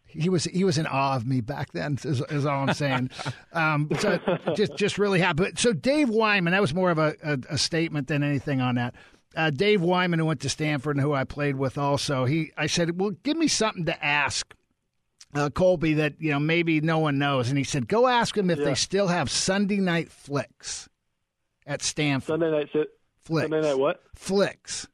[0.08, 1.98] He was he was in awe of me back then.
[2.02, 3.10] Is, is all I'm saying.
[3.52, 4.18] um, so
[4.56, 5.52] just just really happy.
[5.58, 8.96] So Dave Wyman, that was more of a, a, a statement than anything on that.
[9.36, 12.68] Uh, Dave Wyman, who went to Stanford and who I played with, also he I
[12.68, 14.56] said, well, give me something to ask
[15.36, 18.50] uh, Colby that you know maybe no one knows, and he said, "Go ask them
[18.50, 18.66] if yeah.
[18.66, 20.90] they still have Sunday night flicks
[21.68, 22.90] at Stanford." Sunday night sit.
[23.24, 23.50] Flicks.
[23.50, 24.02] Sunday night what?
[24.16, 24.88] Flicks.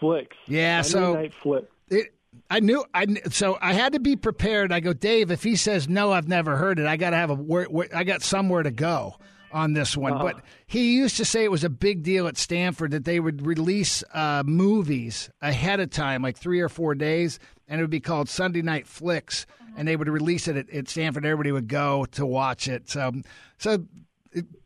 [0.00, 0.36] Flicks.
[0.46, 0.82] Yeah.
[0.82, 1.64] Sunday so night flick.
[1.88, 2.14] It,
[2.50, 2.84] I knew.
[2.94, 4.72] I so I had to be prepared.
[4.72, 5.30] I go, Dave.
[5.30, 6.86] If he says no, I've never heard it.
[6.86, 7.34] I got to have a.
[7.34, 9.16] Where, where, I got somewhere to go
[9.52, 10.14] on this one.
[10.14, 10.24] Uh-huh.
[10.24, 13.46] But he used to say it was a big deal at Stanford that they would
[13.46, 18.00] release uh, movies ahead of time, like three or four days, and it would be
[18.00, 21.24] called Sunday Night Flicks, and they would release it at, at Stanford.
[21.24, 22.88] Everybody would go to watch it.
[22.88, 23.12] So,
[23.58, 23.84] so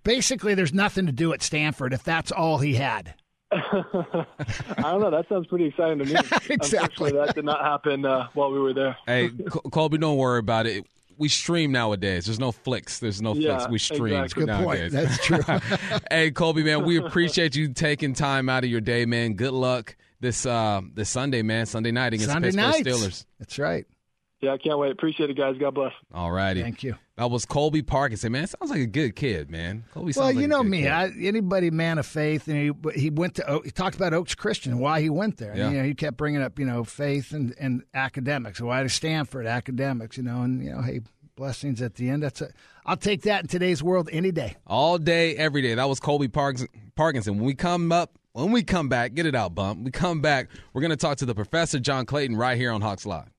[0.04, 3.14] basically, there's nothing to do at Stanford if that's all he had.
[3.52, 4.24] I
[4.76, 5.10] don't know.
[5.10, 6.14] That sounds pretty exciting to me.
[6.50, 7.12] exactly.
[7.12, 8.96] That did not happen uh, while we were there.
[9.06, 9.30] Hey,
[9.70, 10.86] Colby, don't worry about it
[11.18, 12.24] we stream nowadays.
[12.24, 12.98] There's no flicks.
[12.98, 13.70] There's no yeah, flicks.
[13.70, 14.40] We stream exactly.
[14.40, 14.92] Good nowadays.
[14.92, 15.08] Point.
[15.08, 15.98] That's true.
[16.10, 19.34] hey, Colby, man, we appreciate you taking time out of your day, man.
[19.34, 21.66] Good luck this uh this Sunday, man.
[21.66, 22.88] Sunday night against Sunday Pittsburgh nights.
[22.88, 23.26] Steelers.
[23.38, 23.84] That's right.
[24.40, 24.90] Yeah, I can't wait.
[24.90, 25.56] Appreciate it, guys.
[25.56, 25.92] God bless.
[26.12, 26.62] All righty.
[26.62, 26.96] Thank you.
[27.16, 28.32] That was Colby Parkinson.
[28.32, 29.84] Man, sounds like a good kid, man.
[29.92, 30.88] Colby well, like you know me.
[30.88, 34.78] I, anybody man of faith, and he he went to he talked about Oaks Christian,
[34.78, 35.54] why he went there.
[35.54, 35.66] Yeah.
[35.66, 38.60] And, you know, he kept bringing up you know faith and and academics.
[38.60, 40.16] Why to Stanford academics?
[40.16, 41.02] You know, and you know, hey,
[41.36, 42.22] blessings at the end.
[42.22, 42.50] That's a,
[42.84, 44.56] I'll take that in today's world any day.
[44.66, 45.74] All day, every day.
[45.74, 47.36] That was Colby Parkinson.
[47.36, 49.84] When we come up, when we come back, get it out, bump.
[49.84, 52.80] We come back, we're going to talk to the professor, John Clayton, right here on
[52.80, 53.30] Hawks Live.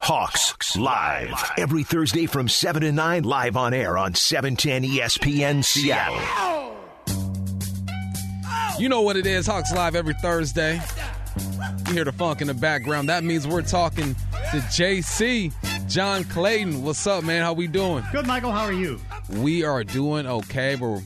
[0.00, 1.52] Hawks Live.
[1.58, 6.20] Every Thursday from 7 to 9, live on air on 710 ESPN Seattle.
[8.78, 10.80] You know what it is, Hawks Live every Thursday.
[11.88, 13.08] You hear the funk in the background.
[13.08, 15.52] That means we're talking to JC,
[15.88, 16.84] John Clayton.
[16.84, 17.42] What's up, man?
[17.42, 18.04] How we doing?
[18.12, 18.52] Good, Michael.
[18.52, 19.00] How are you?
[19.30, 20.76] We are doing okay.
[20.76, 21.02] We're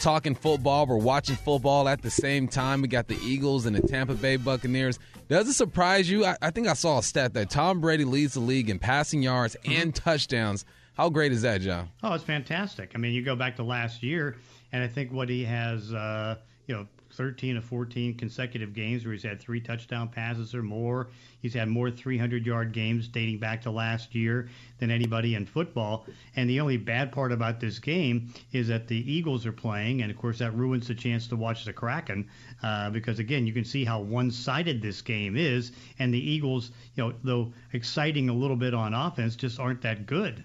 [0.00, 0.86] talking football.
[0.86, 2.82] We're watching football at the same time.
[2.82, 4.98] We got the Eagles and the Tampa Bay Buccaneers.
[5.28, 6.24] Does it surprise you?
[6.24, 9.22] I, I think I saw a stat that Tom Brady leads the league in passing
[9.22, 10.64] yards and touchdowns.
[10.94, 11.88] How great is that, John?
[12.02, 12.90] Oh, it's fantastic.
[12.94, 14.36] I mean, you go back to last year,
[14.72, 19.12] and I think what he has, uh, you know, 13 or 14 consecutive games where
[19.12, 21.08] he's had three touchdown passes or more.
[21.40, 26.06] He's had more 300 yard games dating back to last year than anybody in football.
[26.36, 30.10] And the only bad part about this game is that the Eagles are playing, and
[30.10, 32.28] of course that ruins the chance to watch the Kraken
[32.62, 36.70] uh, because again you can see how one sided this game is, and the Eagles,
[36.94, 40.44] you know, though exciting a little bit on offense, just aren't that good.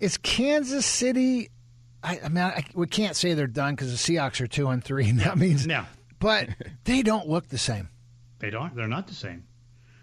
[0.00, 1.48] Is Kansas City
[2.04, 4.84] I, I mean, I, we can't say they're done because the Seahawks are two and
[4.84, 5.08] three.
[5.14, 5.84] And that means no,
[6.18, 6.48] but
[6.84, 7.88] they don't look the same.
[8.38, 8.74] They don't.
[8.76, 9.44] They're not the same.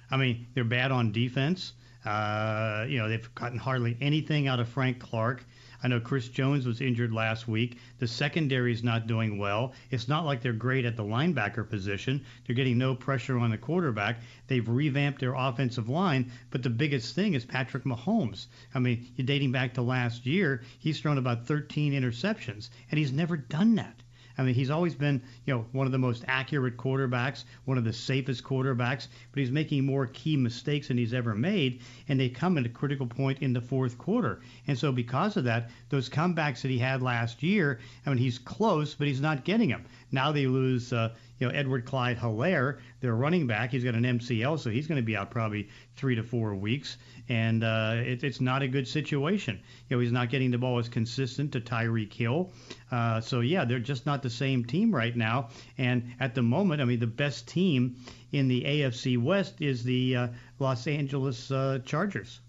[0.10, 1.74] I mean, they're bad on defense.
[2.04, 5.46] Uh, you know, they've gotten hardly anything out of Frank Clark.
[5.84, 7.78] I know Chris Jones was injured last week.
[7.98, 9.74] The secondary is not doing well.
[9.90, 12.24] It's not like they're great at the linebacker position.
[12.46, 14.18] They're getting no pressure on the quarterback.
[14.48, 18.46] They've revamped their offensive line, but the biggest thing is Patrick Mahomes.
[18.76, 23.36] I mean, dating back to last year, he's thrown about 13 interceptions, and he's never
[23.36, 24.04] done that.
[24.42, 27.84] I mean, he's always been, you know, one of the most accurate quarterbacks, one of
[27.84, 32.28] the safest quarterbacks, but he's making more key mistakes than he's ever made, and they
[32.28, 34.42] come at a critical point in the fourth quarter.
[34.66, 38.40] And so, because of that, those comebacks that he had last year, I mean, he's
[38.40, 39.86] close, but he's not getting them.
[40.12, 43.72] Now they lose, uh, you know, Edward Clyde Helaire, their running back.
[43.72, 46.98] He's got an MCL, so he's going to be out probably three to four weeks
[47.32, 49.60] and uh, it, it's not a good situation.
[49.88, 52.52] You know, he's not getting the ball as consistent to Tyreek Hill.
[52.92, 55.50] Uh, so yeah, they're just not the same team right now.
[55.78, 57.96] And at the moment, I mean, the best team
[58.32, 60.28] in the AFC West is the uh,
[60.60, 62.42] Los Angeles uh, Chargers.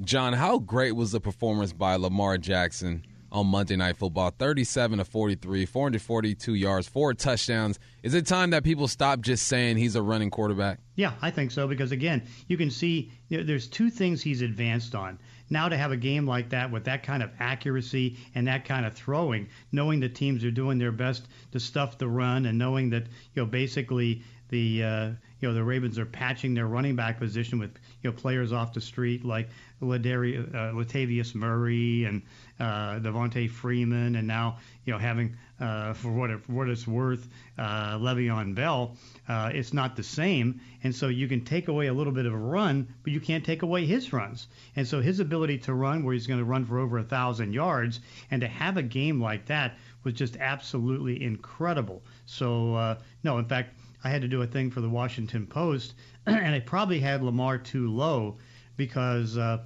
[0.00, 4.30] John, how great was the performance by Lamar Jackson on Monday Night Football.
[4.38, 7.78] 37 to 43, 442 yards, four touchdowns.
[8.02, 10.80] Is it time that people stop just saying he's a running quarterback?
[10.96, 14.42] Yeah, I think so because again, you can see you know, there's two things he's
[14.42, 15.18] advanced on.
[15.50, 18.84] Now to have a game like that with that kind of accuracy and that kind
[18.84, 22.90] of throwing, knowing the teams are doing their best to stuff the run and knowing
[22.90, 25.06] that you know basically the uh,
[25.40, 28.72] you know the Ravens are patching their running back position with you know players off
[28.72, 29.48] the street like
[29.80, 32.22] Ladari, uh, Latavius Murray and
[32.58, 36.86] uh, Devonta Freeman, and now you know having uh, for what it, for what it's
[36.86, 38.96] worth, uh, Le'Veon Bell.
[39.28, 42.32] Uh, it's not the same, and so you can take away a little bit of
[42.32, 44.46] a run, but you can't take away his runs.
[44.76, 47.52] And so his ability to run, where he's going to run for over a thousand
[47.52, 52.02] yards, and to have a game like that was just absolutely incredible.
[52.26, 53.74] So uh, no, in fact.
[54.04, 55.94] I had to do a thing for the Washington Post,
[56.26, 58.38] and I probably had Lamar too low
[58.76, 59.64] because uh,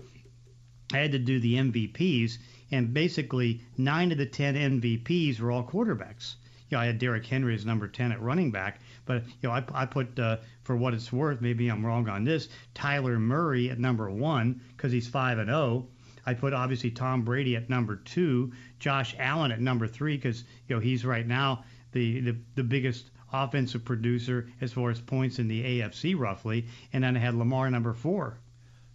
[0.92, 2.38] I had to do the MVPs,
[2.70, 6.36] and basically nine of the ten MVPs were all quarterbacks.
[6.70, 9.50] You know, I had Derrick Henry as number 10 at running back, but you know,
[9.50, 13.68] I, I put uh, for what it's worth, maybe I'm wrong on this, Kyler Murray
[13.68, 15.58] at number one because he's five and zero.
[15.58, 15.88] Oh.
[16.24, 20.76] I put obviously Tom Brady at number two, Josh Allen at number three because you
[20.76, 25.48] know he's right now the, the the biggest offensive producer as far as points in
[25.48, 28.38] the AFC roughly, and then I had Lamar number four.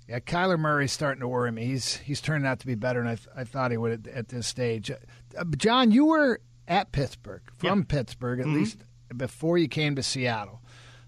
[0.07, 1.65] Yeah, Kyler Murray's starting to worry me.
[1.65, 4.13] He's he's turning out to be better than I, th- I thought he would at,
[4.13, 4.89] at this stage.
[4.89, 7.85] Uh, John, you were at Pittsburgh, from yeah.
[7.87, 8.55] Pittsburgh at mm-hmm.
[8.55, 8.77] least
[9.15, 10.61] before you came to Seattle.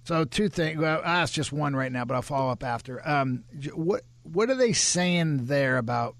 [0.03, 0.79] So two things.
[0.79, 3.07] Well, I'll ask just one right now, but I'll follow up after.
[3.07, 6.15] Um, what what are they saying there about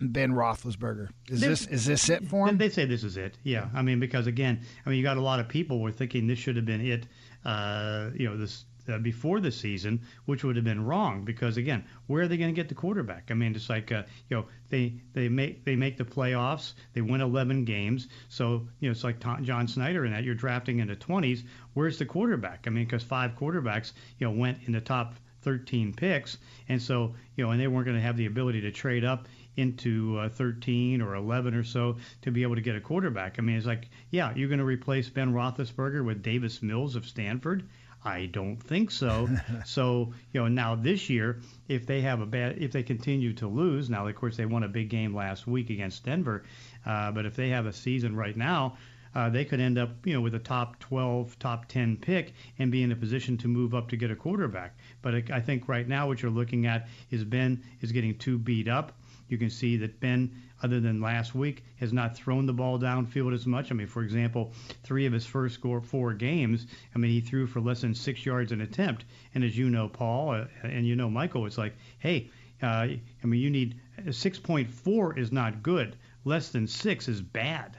[0.00, 1.08] Ben Roethlisberger?
[1.28, 2.50] Is this is this it for him?
[2.50, 3.38] And they say this is it.
[3.42, 6.26] Yeah, I mean because again, I mean you got a lot of people were thinking
[6.26, 7.06] this should have been it.
[7.44, 11.84] Uh, you know this uh, before the season, which would have been wrong because again,
[12.06, 13.30] where are they going to get the quarterback?
[13.30, 17.00] I mean, it's like uh, you know they they make they make the playoffs, they
[17.00, 20.78] win 11 games, so you know it's like Tom, John Schneider in that you're drafting
[20.78, 21.44] in the 20s.
[21.74, 22.64] Where's the quarterback?
[22.66, 27.14] I mean, because five quarterbacks you know went in the top 13 picks, and so
[27.36, 30.28] you know, and they weren't going to have the ability to trade up into uh,
[30.28, 33.36] 13 or 11 or so to be able to get a quarterback.
[33.38, 37.06] I mean, it's like, yeah, you're going to replace Ben Roethlisberger with Davis Mills of
[37.06, 37.64] Stanford.
[38.06, 39.28] I don't think so.
[39.66, 43.48] so you know now this year, if they have a bad, if they continue to
[43.48, 46.44] lose, now of course they won a big game last week against Denver,
[46.84, 48.76] uh, but if they have a season right now,
[49.16, 52.70] uh, they could end up you know with a top 12, top 10 pick and
[52.70, 54.76] be in a position to move up to get a quarterback.
[55.02, 58.68] But I think right now what you're looking at is Ben is getting too beat
[58.68, 58.92] up.
[59.28, 60.30] You can see that Ben
[60.62, 63.70] other than last week, has not thrown the ball downfield as much.
[63.70, 64.52] I mean, for example,
[64.82, 68.52] three of his first four games, I mean, he threw for less than six yards
[68.52, 69.04] an attempt.
[69.34, 72.30] And as you know, Paul, uh, and you know, Michael, it's like, hey,
[72.62, 75.96] uh, I mean, you need 6.4 is not good.
[76.24, 77.76] Less than six is bad.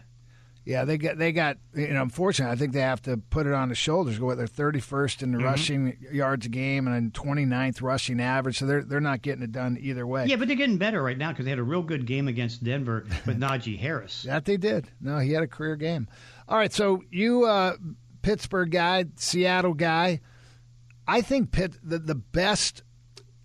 [0.67, 2.01] Yeah, they got they got you know.
[2.01, 4.19] Unfortunately, I think they have to put it on the shoulders.
[4.19, 5.45] Go they're thirty first in the Mm-hmm.
[5.47, 8.57] rushing yards a game and then 29th rushing average.
[8.59, 10.25] So they're they're not getting it done either way.
[10.25, 12.65] Yeah, but they're getting better right now because they had a real good game against
[12.65, 14.23] Denver with Najee Harris.
[14.23, 14.89] That they did.
[14.99, 16.09] No, he had a career game.
[16.49, 17.77] All right, so you uh,
[18.21, 20.19] Pittsburgh guy, Seattle guy.
[21.07, 22.83] I think Pitt the the best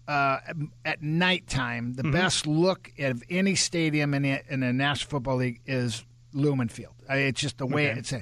[0.09, 0.39] uh,
[0.85, 5.61] at nighttime, the best look of any stadium in the, in the National Football League
[5.67, 6.95] is Lumen Field.
[7.09, 7.99] I, it's just the way Okay.
[8.01, 8.15] it's.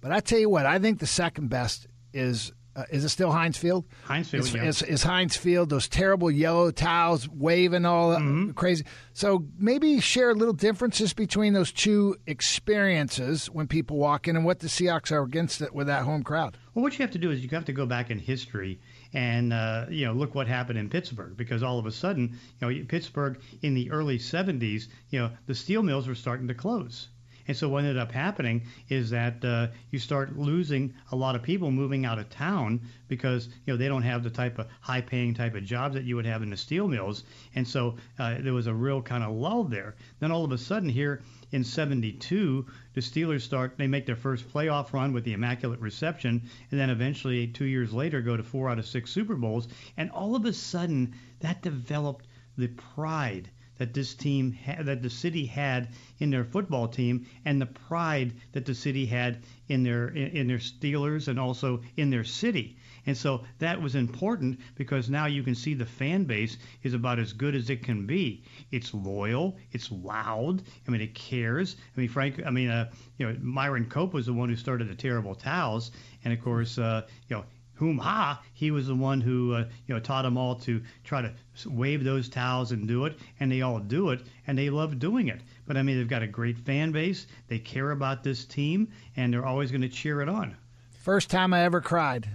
[0.00, 2.52] But I tell you what, I think the second best is.
[2.76, 3.86] Uh, is it still Heinz Field?
[4.04, 4.64] Heinz Field, It's, yeah.
[4.64, 5.70] it's, it's Heinz Field.
[5.70, 8.50] Those terrible yellow towels waving all Mm-hmm.
[8.50, 8.84] crazy.
[9.14, 14.58] So maybe share little differences between those two experiences when people walk in and what
[14.60, 16.58] the Seahawks are against it with that home crowd.
[16.74, 18.78] Well, what you have to do is you have to go back in history
[19.14, 22.68] and uh, you know look what happened in Pittsburgh because all of a sudden you
[22.68, 27.08] know Pittsburgh in the early 70s you know the steel mills were starting to close.
[27.48, 31.42] And so what ended up happening is that uh, you start losing a lot of
[31.42, 35.34] people moving out of town because you know they don't have the type of high-paying
[35.34, 37.24] type of jobs that you would have in the steel mills,
[37.54, 39.94] and so uh, there was a real kind of lull there.
[40.18, 41.22] Then all of a sudden here
[41.52, 46.42] in 72, the Steelers start, they make their first playoff run with the Immaculate Reception,
[46.70, 49.68] and then eventually, two years later, go to four out of six Super Bowls.
[49.96, 52.26] And all of a sudden, that developed
[52.58, 57.60] the pride that this team, ha- that the city had in their football team, and
[57.60, 62.10] the pride that the city had in their in, in their Steelers and also in
[62.10, 62.76] their city.
[63.06, 67.20] And so that was important because now you can see the fan base is about
[67.20, 68.42] as good as it can be.
[68.72, 70.62] It's loyal, it's loud.
[70.86, 71.76] I mean, it cares.
[71.96, 72.42] I mean, Frank.
[72.44, 75.92] I mean, uh, you know, Myron Cope was the one who started the terrible towels,
[76.24, 77.44] and of course, uh, you know.
[77.76, 78.42] Whom ha?
[78.54, 81.32] He was the one who uh, you know taught them all to try to
[81.66, 85.28] wave those towels and do it, and they all do it, and they love doing
[85.28, 85.40] it.
[85.66, 87.26] But I mean, they've got a great fan base.
[87.48, 90.56] They care about this team, and they're always going to cheer it on.
[91.02, 92.28] First time I ever cried.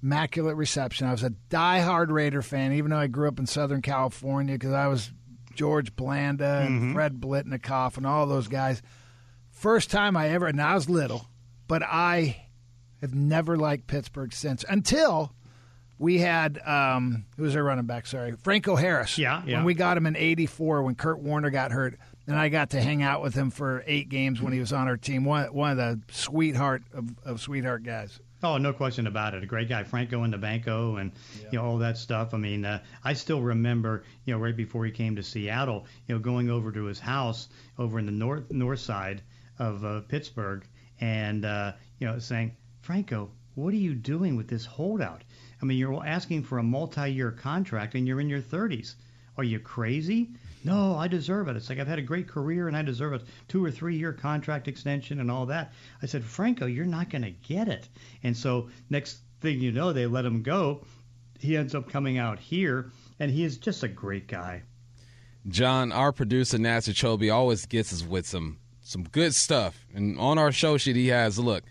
[0.00, 1.08] Immaculate reception.
[1.08, 4.72] I was a diehard Raider fan, even though I grew up in Southern California because
[4.72, 5.10] I was
[5.54, 8.80] George Blanda and Fred Biletnikoff and all those guys.
[9.50, 11.26] First time I ever, and I was little,
[11.66, 12.47] but I
[13.00, 15.32] have never liked Pittsburgh since until
[15.98, 18.06] we had um, who was our running back?
[18.06, 19.18] Sorry, Franco Harris.
[19.18, 19.56] Yeah, yeah.
[19.56, 22.80] When we got him in '84, when Curt Warner got hurt, and I got to
[22.80, 25.24] hang out with him for eight games when he was on our team.
[25.24, 28.20] One one of the sweetheart of, of sweetheart guys.
[28.40, 29.42] Oh, no question about it.
[29.42, 31.10] A great guy, Franco in the Banco, and
[31.50, 32.34] you know all that stuff.
[32.34, 36.14] I mean, uh, I still remember, you know, right before he came to Seattle, you
[36.14, 39.22] know, going over to his house over in the north north side
[39.58, 40.64] of uh, Pittsburgh,
[41.00, 42.52] and uh, you know, saying,
[42.88, 45.22] Franco, what are you doing with this holdout?
[45.60, 48.94] I mean, you're asking for a multi-year contract, and you're in your 30s.
[49.36, 50.30] Are you crazy?
[50.64, 51.56] No, I deserve it.
[51.56, 54.14] It's like I've had a great career and I deserve a two or three year
[54.14, 55.74] contract extension and all that.
[56.00, 57.90] I said, Franco, you're not going to get it.
[58.22, 60.82] And so next thing you know, they let him go.
[61.38, 64.62] He ends up coming out here, and he is just a great guy.
[65.46, 69.84] John, our producer Nasser Chobe always gets us with some some good stuff.
[69.92, 71.64] And on our show sheet, he has look.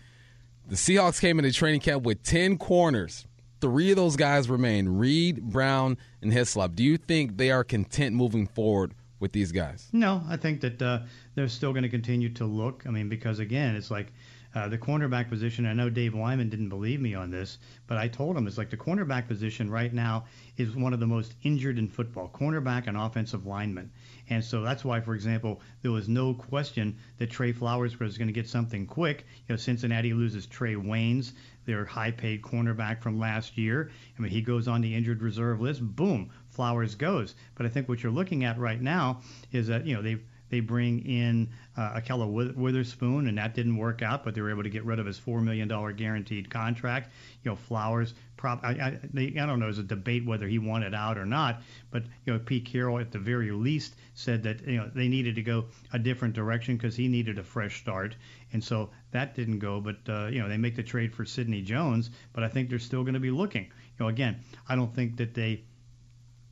[0.68, 3.26] The Seahawks came into training camp with ten corners.
[3.62, 6.74] Three of those guys remain: Reed, Brown, and Hislop.
[6.74, 9.88] Do you think they are content moving forward with these guys?
[9.92, 11.00] No, I think that uh,
[11.34, 12.84] they're still going to continue to look.
[12.86, 14.12] I mean, because again, it's like
[14.54, 15.66] uh, the cornerback position.
[15.66, 18.70] I know Dave Wyman didn't believe me on this, but I told him it's like
[18.70, 20.24] the cornerback position right now
[20.56, 22.30] is one of the most injured in football.
[22.32, 23.90] Cornerback and offensive lineman,
[24.30, 28.28] and so that's why, for example, there was no question that Tre Flowers was going
[28.28, 29.26] to get something quick.
[29.46, 31.32] You know, Cincinnati loses Trae Waynes,
[31.66, 33.90] their high-paid cornerback from last year.
[34.18, 35.82] I mean, he goes on the injured reserve list.
[35.82, 37.36] Boom, Flowers goes.
[37.54, 39.20] But I think what you're looking at right now
[39.52, 40.16] is that you know they
[40.50, 44.50] they bring in uh, Ahkello With- Witherspoon, and that didn't work out, but they were
[44.50, 47.12] able to get rid of his four million dollar guaranteed contract.
[47.44, 48.12] You know, Flowers.
[48.36, 49.66] Prop, I, I, they, I don't know.
[49.66, 53.12] There's a debate whether he wanted out or not, but you know, Pete Carroll at
[53.12, 56.96] the very least said that you know they needed to go a different direction because
[56.96, 58.16] he needed a fresh start,
[58.52, 59.80] and so that didn't go.
[59.80, 62.80] But uh, you know, they make the trade for Sidney Jones, but I think they're
[62.80, 63.64] still going to be looking.
[63.64, 65.62] You know, again, I don't think that they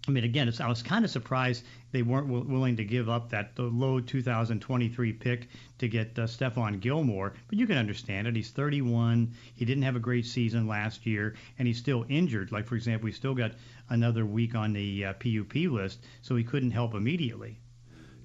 [0.09, 3.09] I mean, again, it's, I was kind of surprised they weren't w- willing to give
[3.09, 5.49] up that the low 2023 pick
[5.79, 7.35] to get uh, Stephon Gilmore.
[7.49, 8.37] But you can understand it.
[8.37, 9.35] He's 31.
[9.55, 12.53] He didn't have a great season last year, and he's still injured.
[12.53, 13.53] Like, for example, he still got
[13.89, 17.59] another week on the uh, PUP list, so he couldn't help immediately.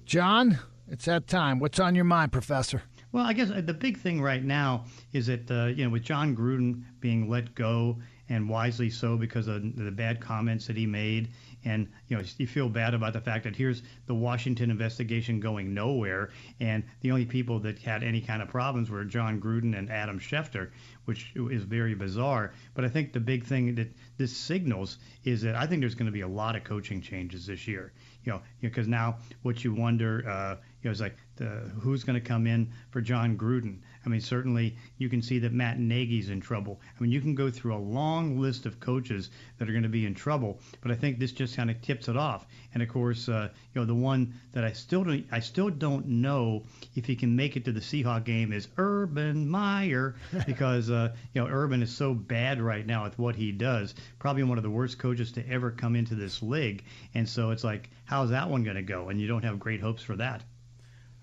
[0.04, 0.58] John,
[0.88, 1.58] it's that time.
[1.58, 2.82] What's on your mind, Professor?
[3.12, 6.02] Well, I guess uh, the big thing right now is that uh, you know with
[6.02, 7.98] Jon Gruden being let go
[8.32, 11.28] and wisely so because of the bad comments that he made.
[11.64, 15.74] And you know, you feel bad about the fact that here's the Washington investigation going
[15.74, 19.90] nowhere, and the only people that had any kind of problems were Jon Gruden and
[19.90, 20.70] Adam Schefter,
[21.04, 22.52] which is very bizarre.
[22.74, 26.06] But I think the big thing that this signals is that I think there's going
[26.06, 27.92] to be a lot of coaching changes this year.
[28.24, 32.14] You know, because now what you wonder, uh, you know, is like the, who's going
[32.14, 33.78] to come in for Jon Gruden.
[34.04, 36.80] I mean, certainly you can see that Matt Nagy's in trouble.
[36.98, 39.88] I mean, you can go through a long list of coaches that are going to
[39.88, 42.46] be in trouble, but I think this just kind of tips it off.
[42.74, 46.06] And of course, uh, you know, the one that I still don't, I still don't
[46.06, 51.14] know if he can make it to the Seahawk game is Urban Meyer because uh,
[51.34, 53.94] you know Urban is so bad right now with what he does.
[54.18, 56.84] Probably one of the worst coaches to ever come into this league.
[57.14, 59.08] And so it's like, how's that one going to go?
[59.08, 60.42] And you don't have great hopes for that.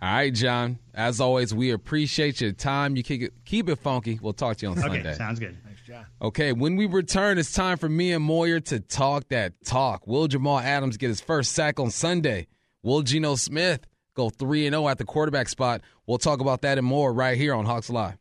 [0.01, 0.79] All right, John.
[0.93, 2.95] As always, we appreciate your time.
[2.95, 4.17] You keep it, keep it funky.
[4.21, 5.13] We'll talk to you on okay, Sunday.
[5.13, 5.57] sounds good.
[5.65, 6.05] Thanks, John.
[6.21, 10.07] Okay, when we return, it's time for me and Moyer to talk that talk.
[10.07, 12.47] Will Jamal Adams get his first sack on Sunday?
[12.81, 15.81] Will Geno Smith go 3 0 at the quarterback spot?
[16.07, 18.15] We'll talk about that and more right here on Hawks Live.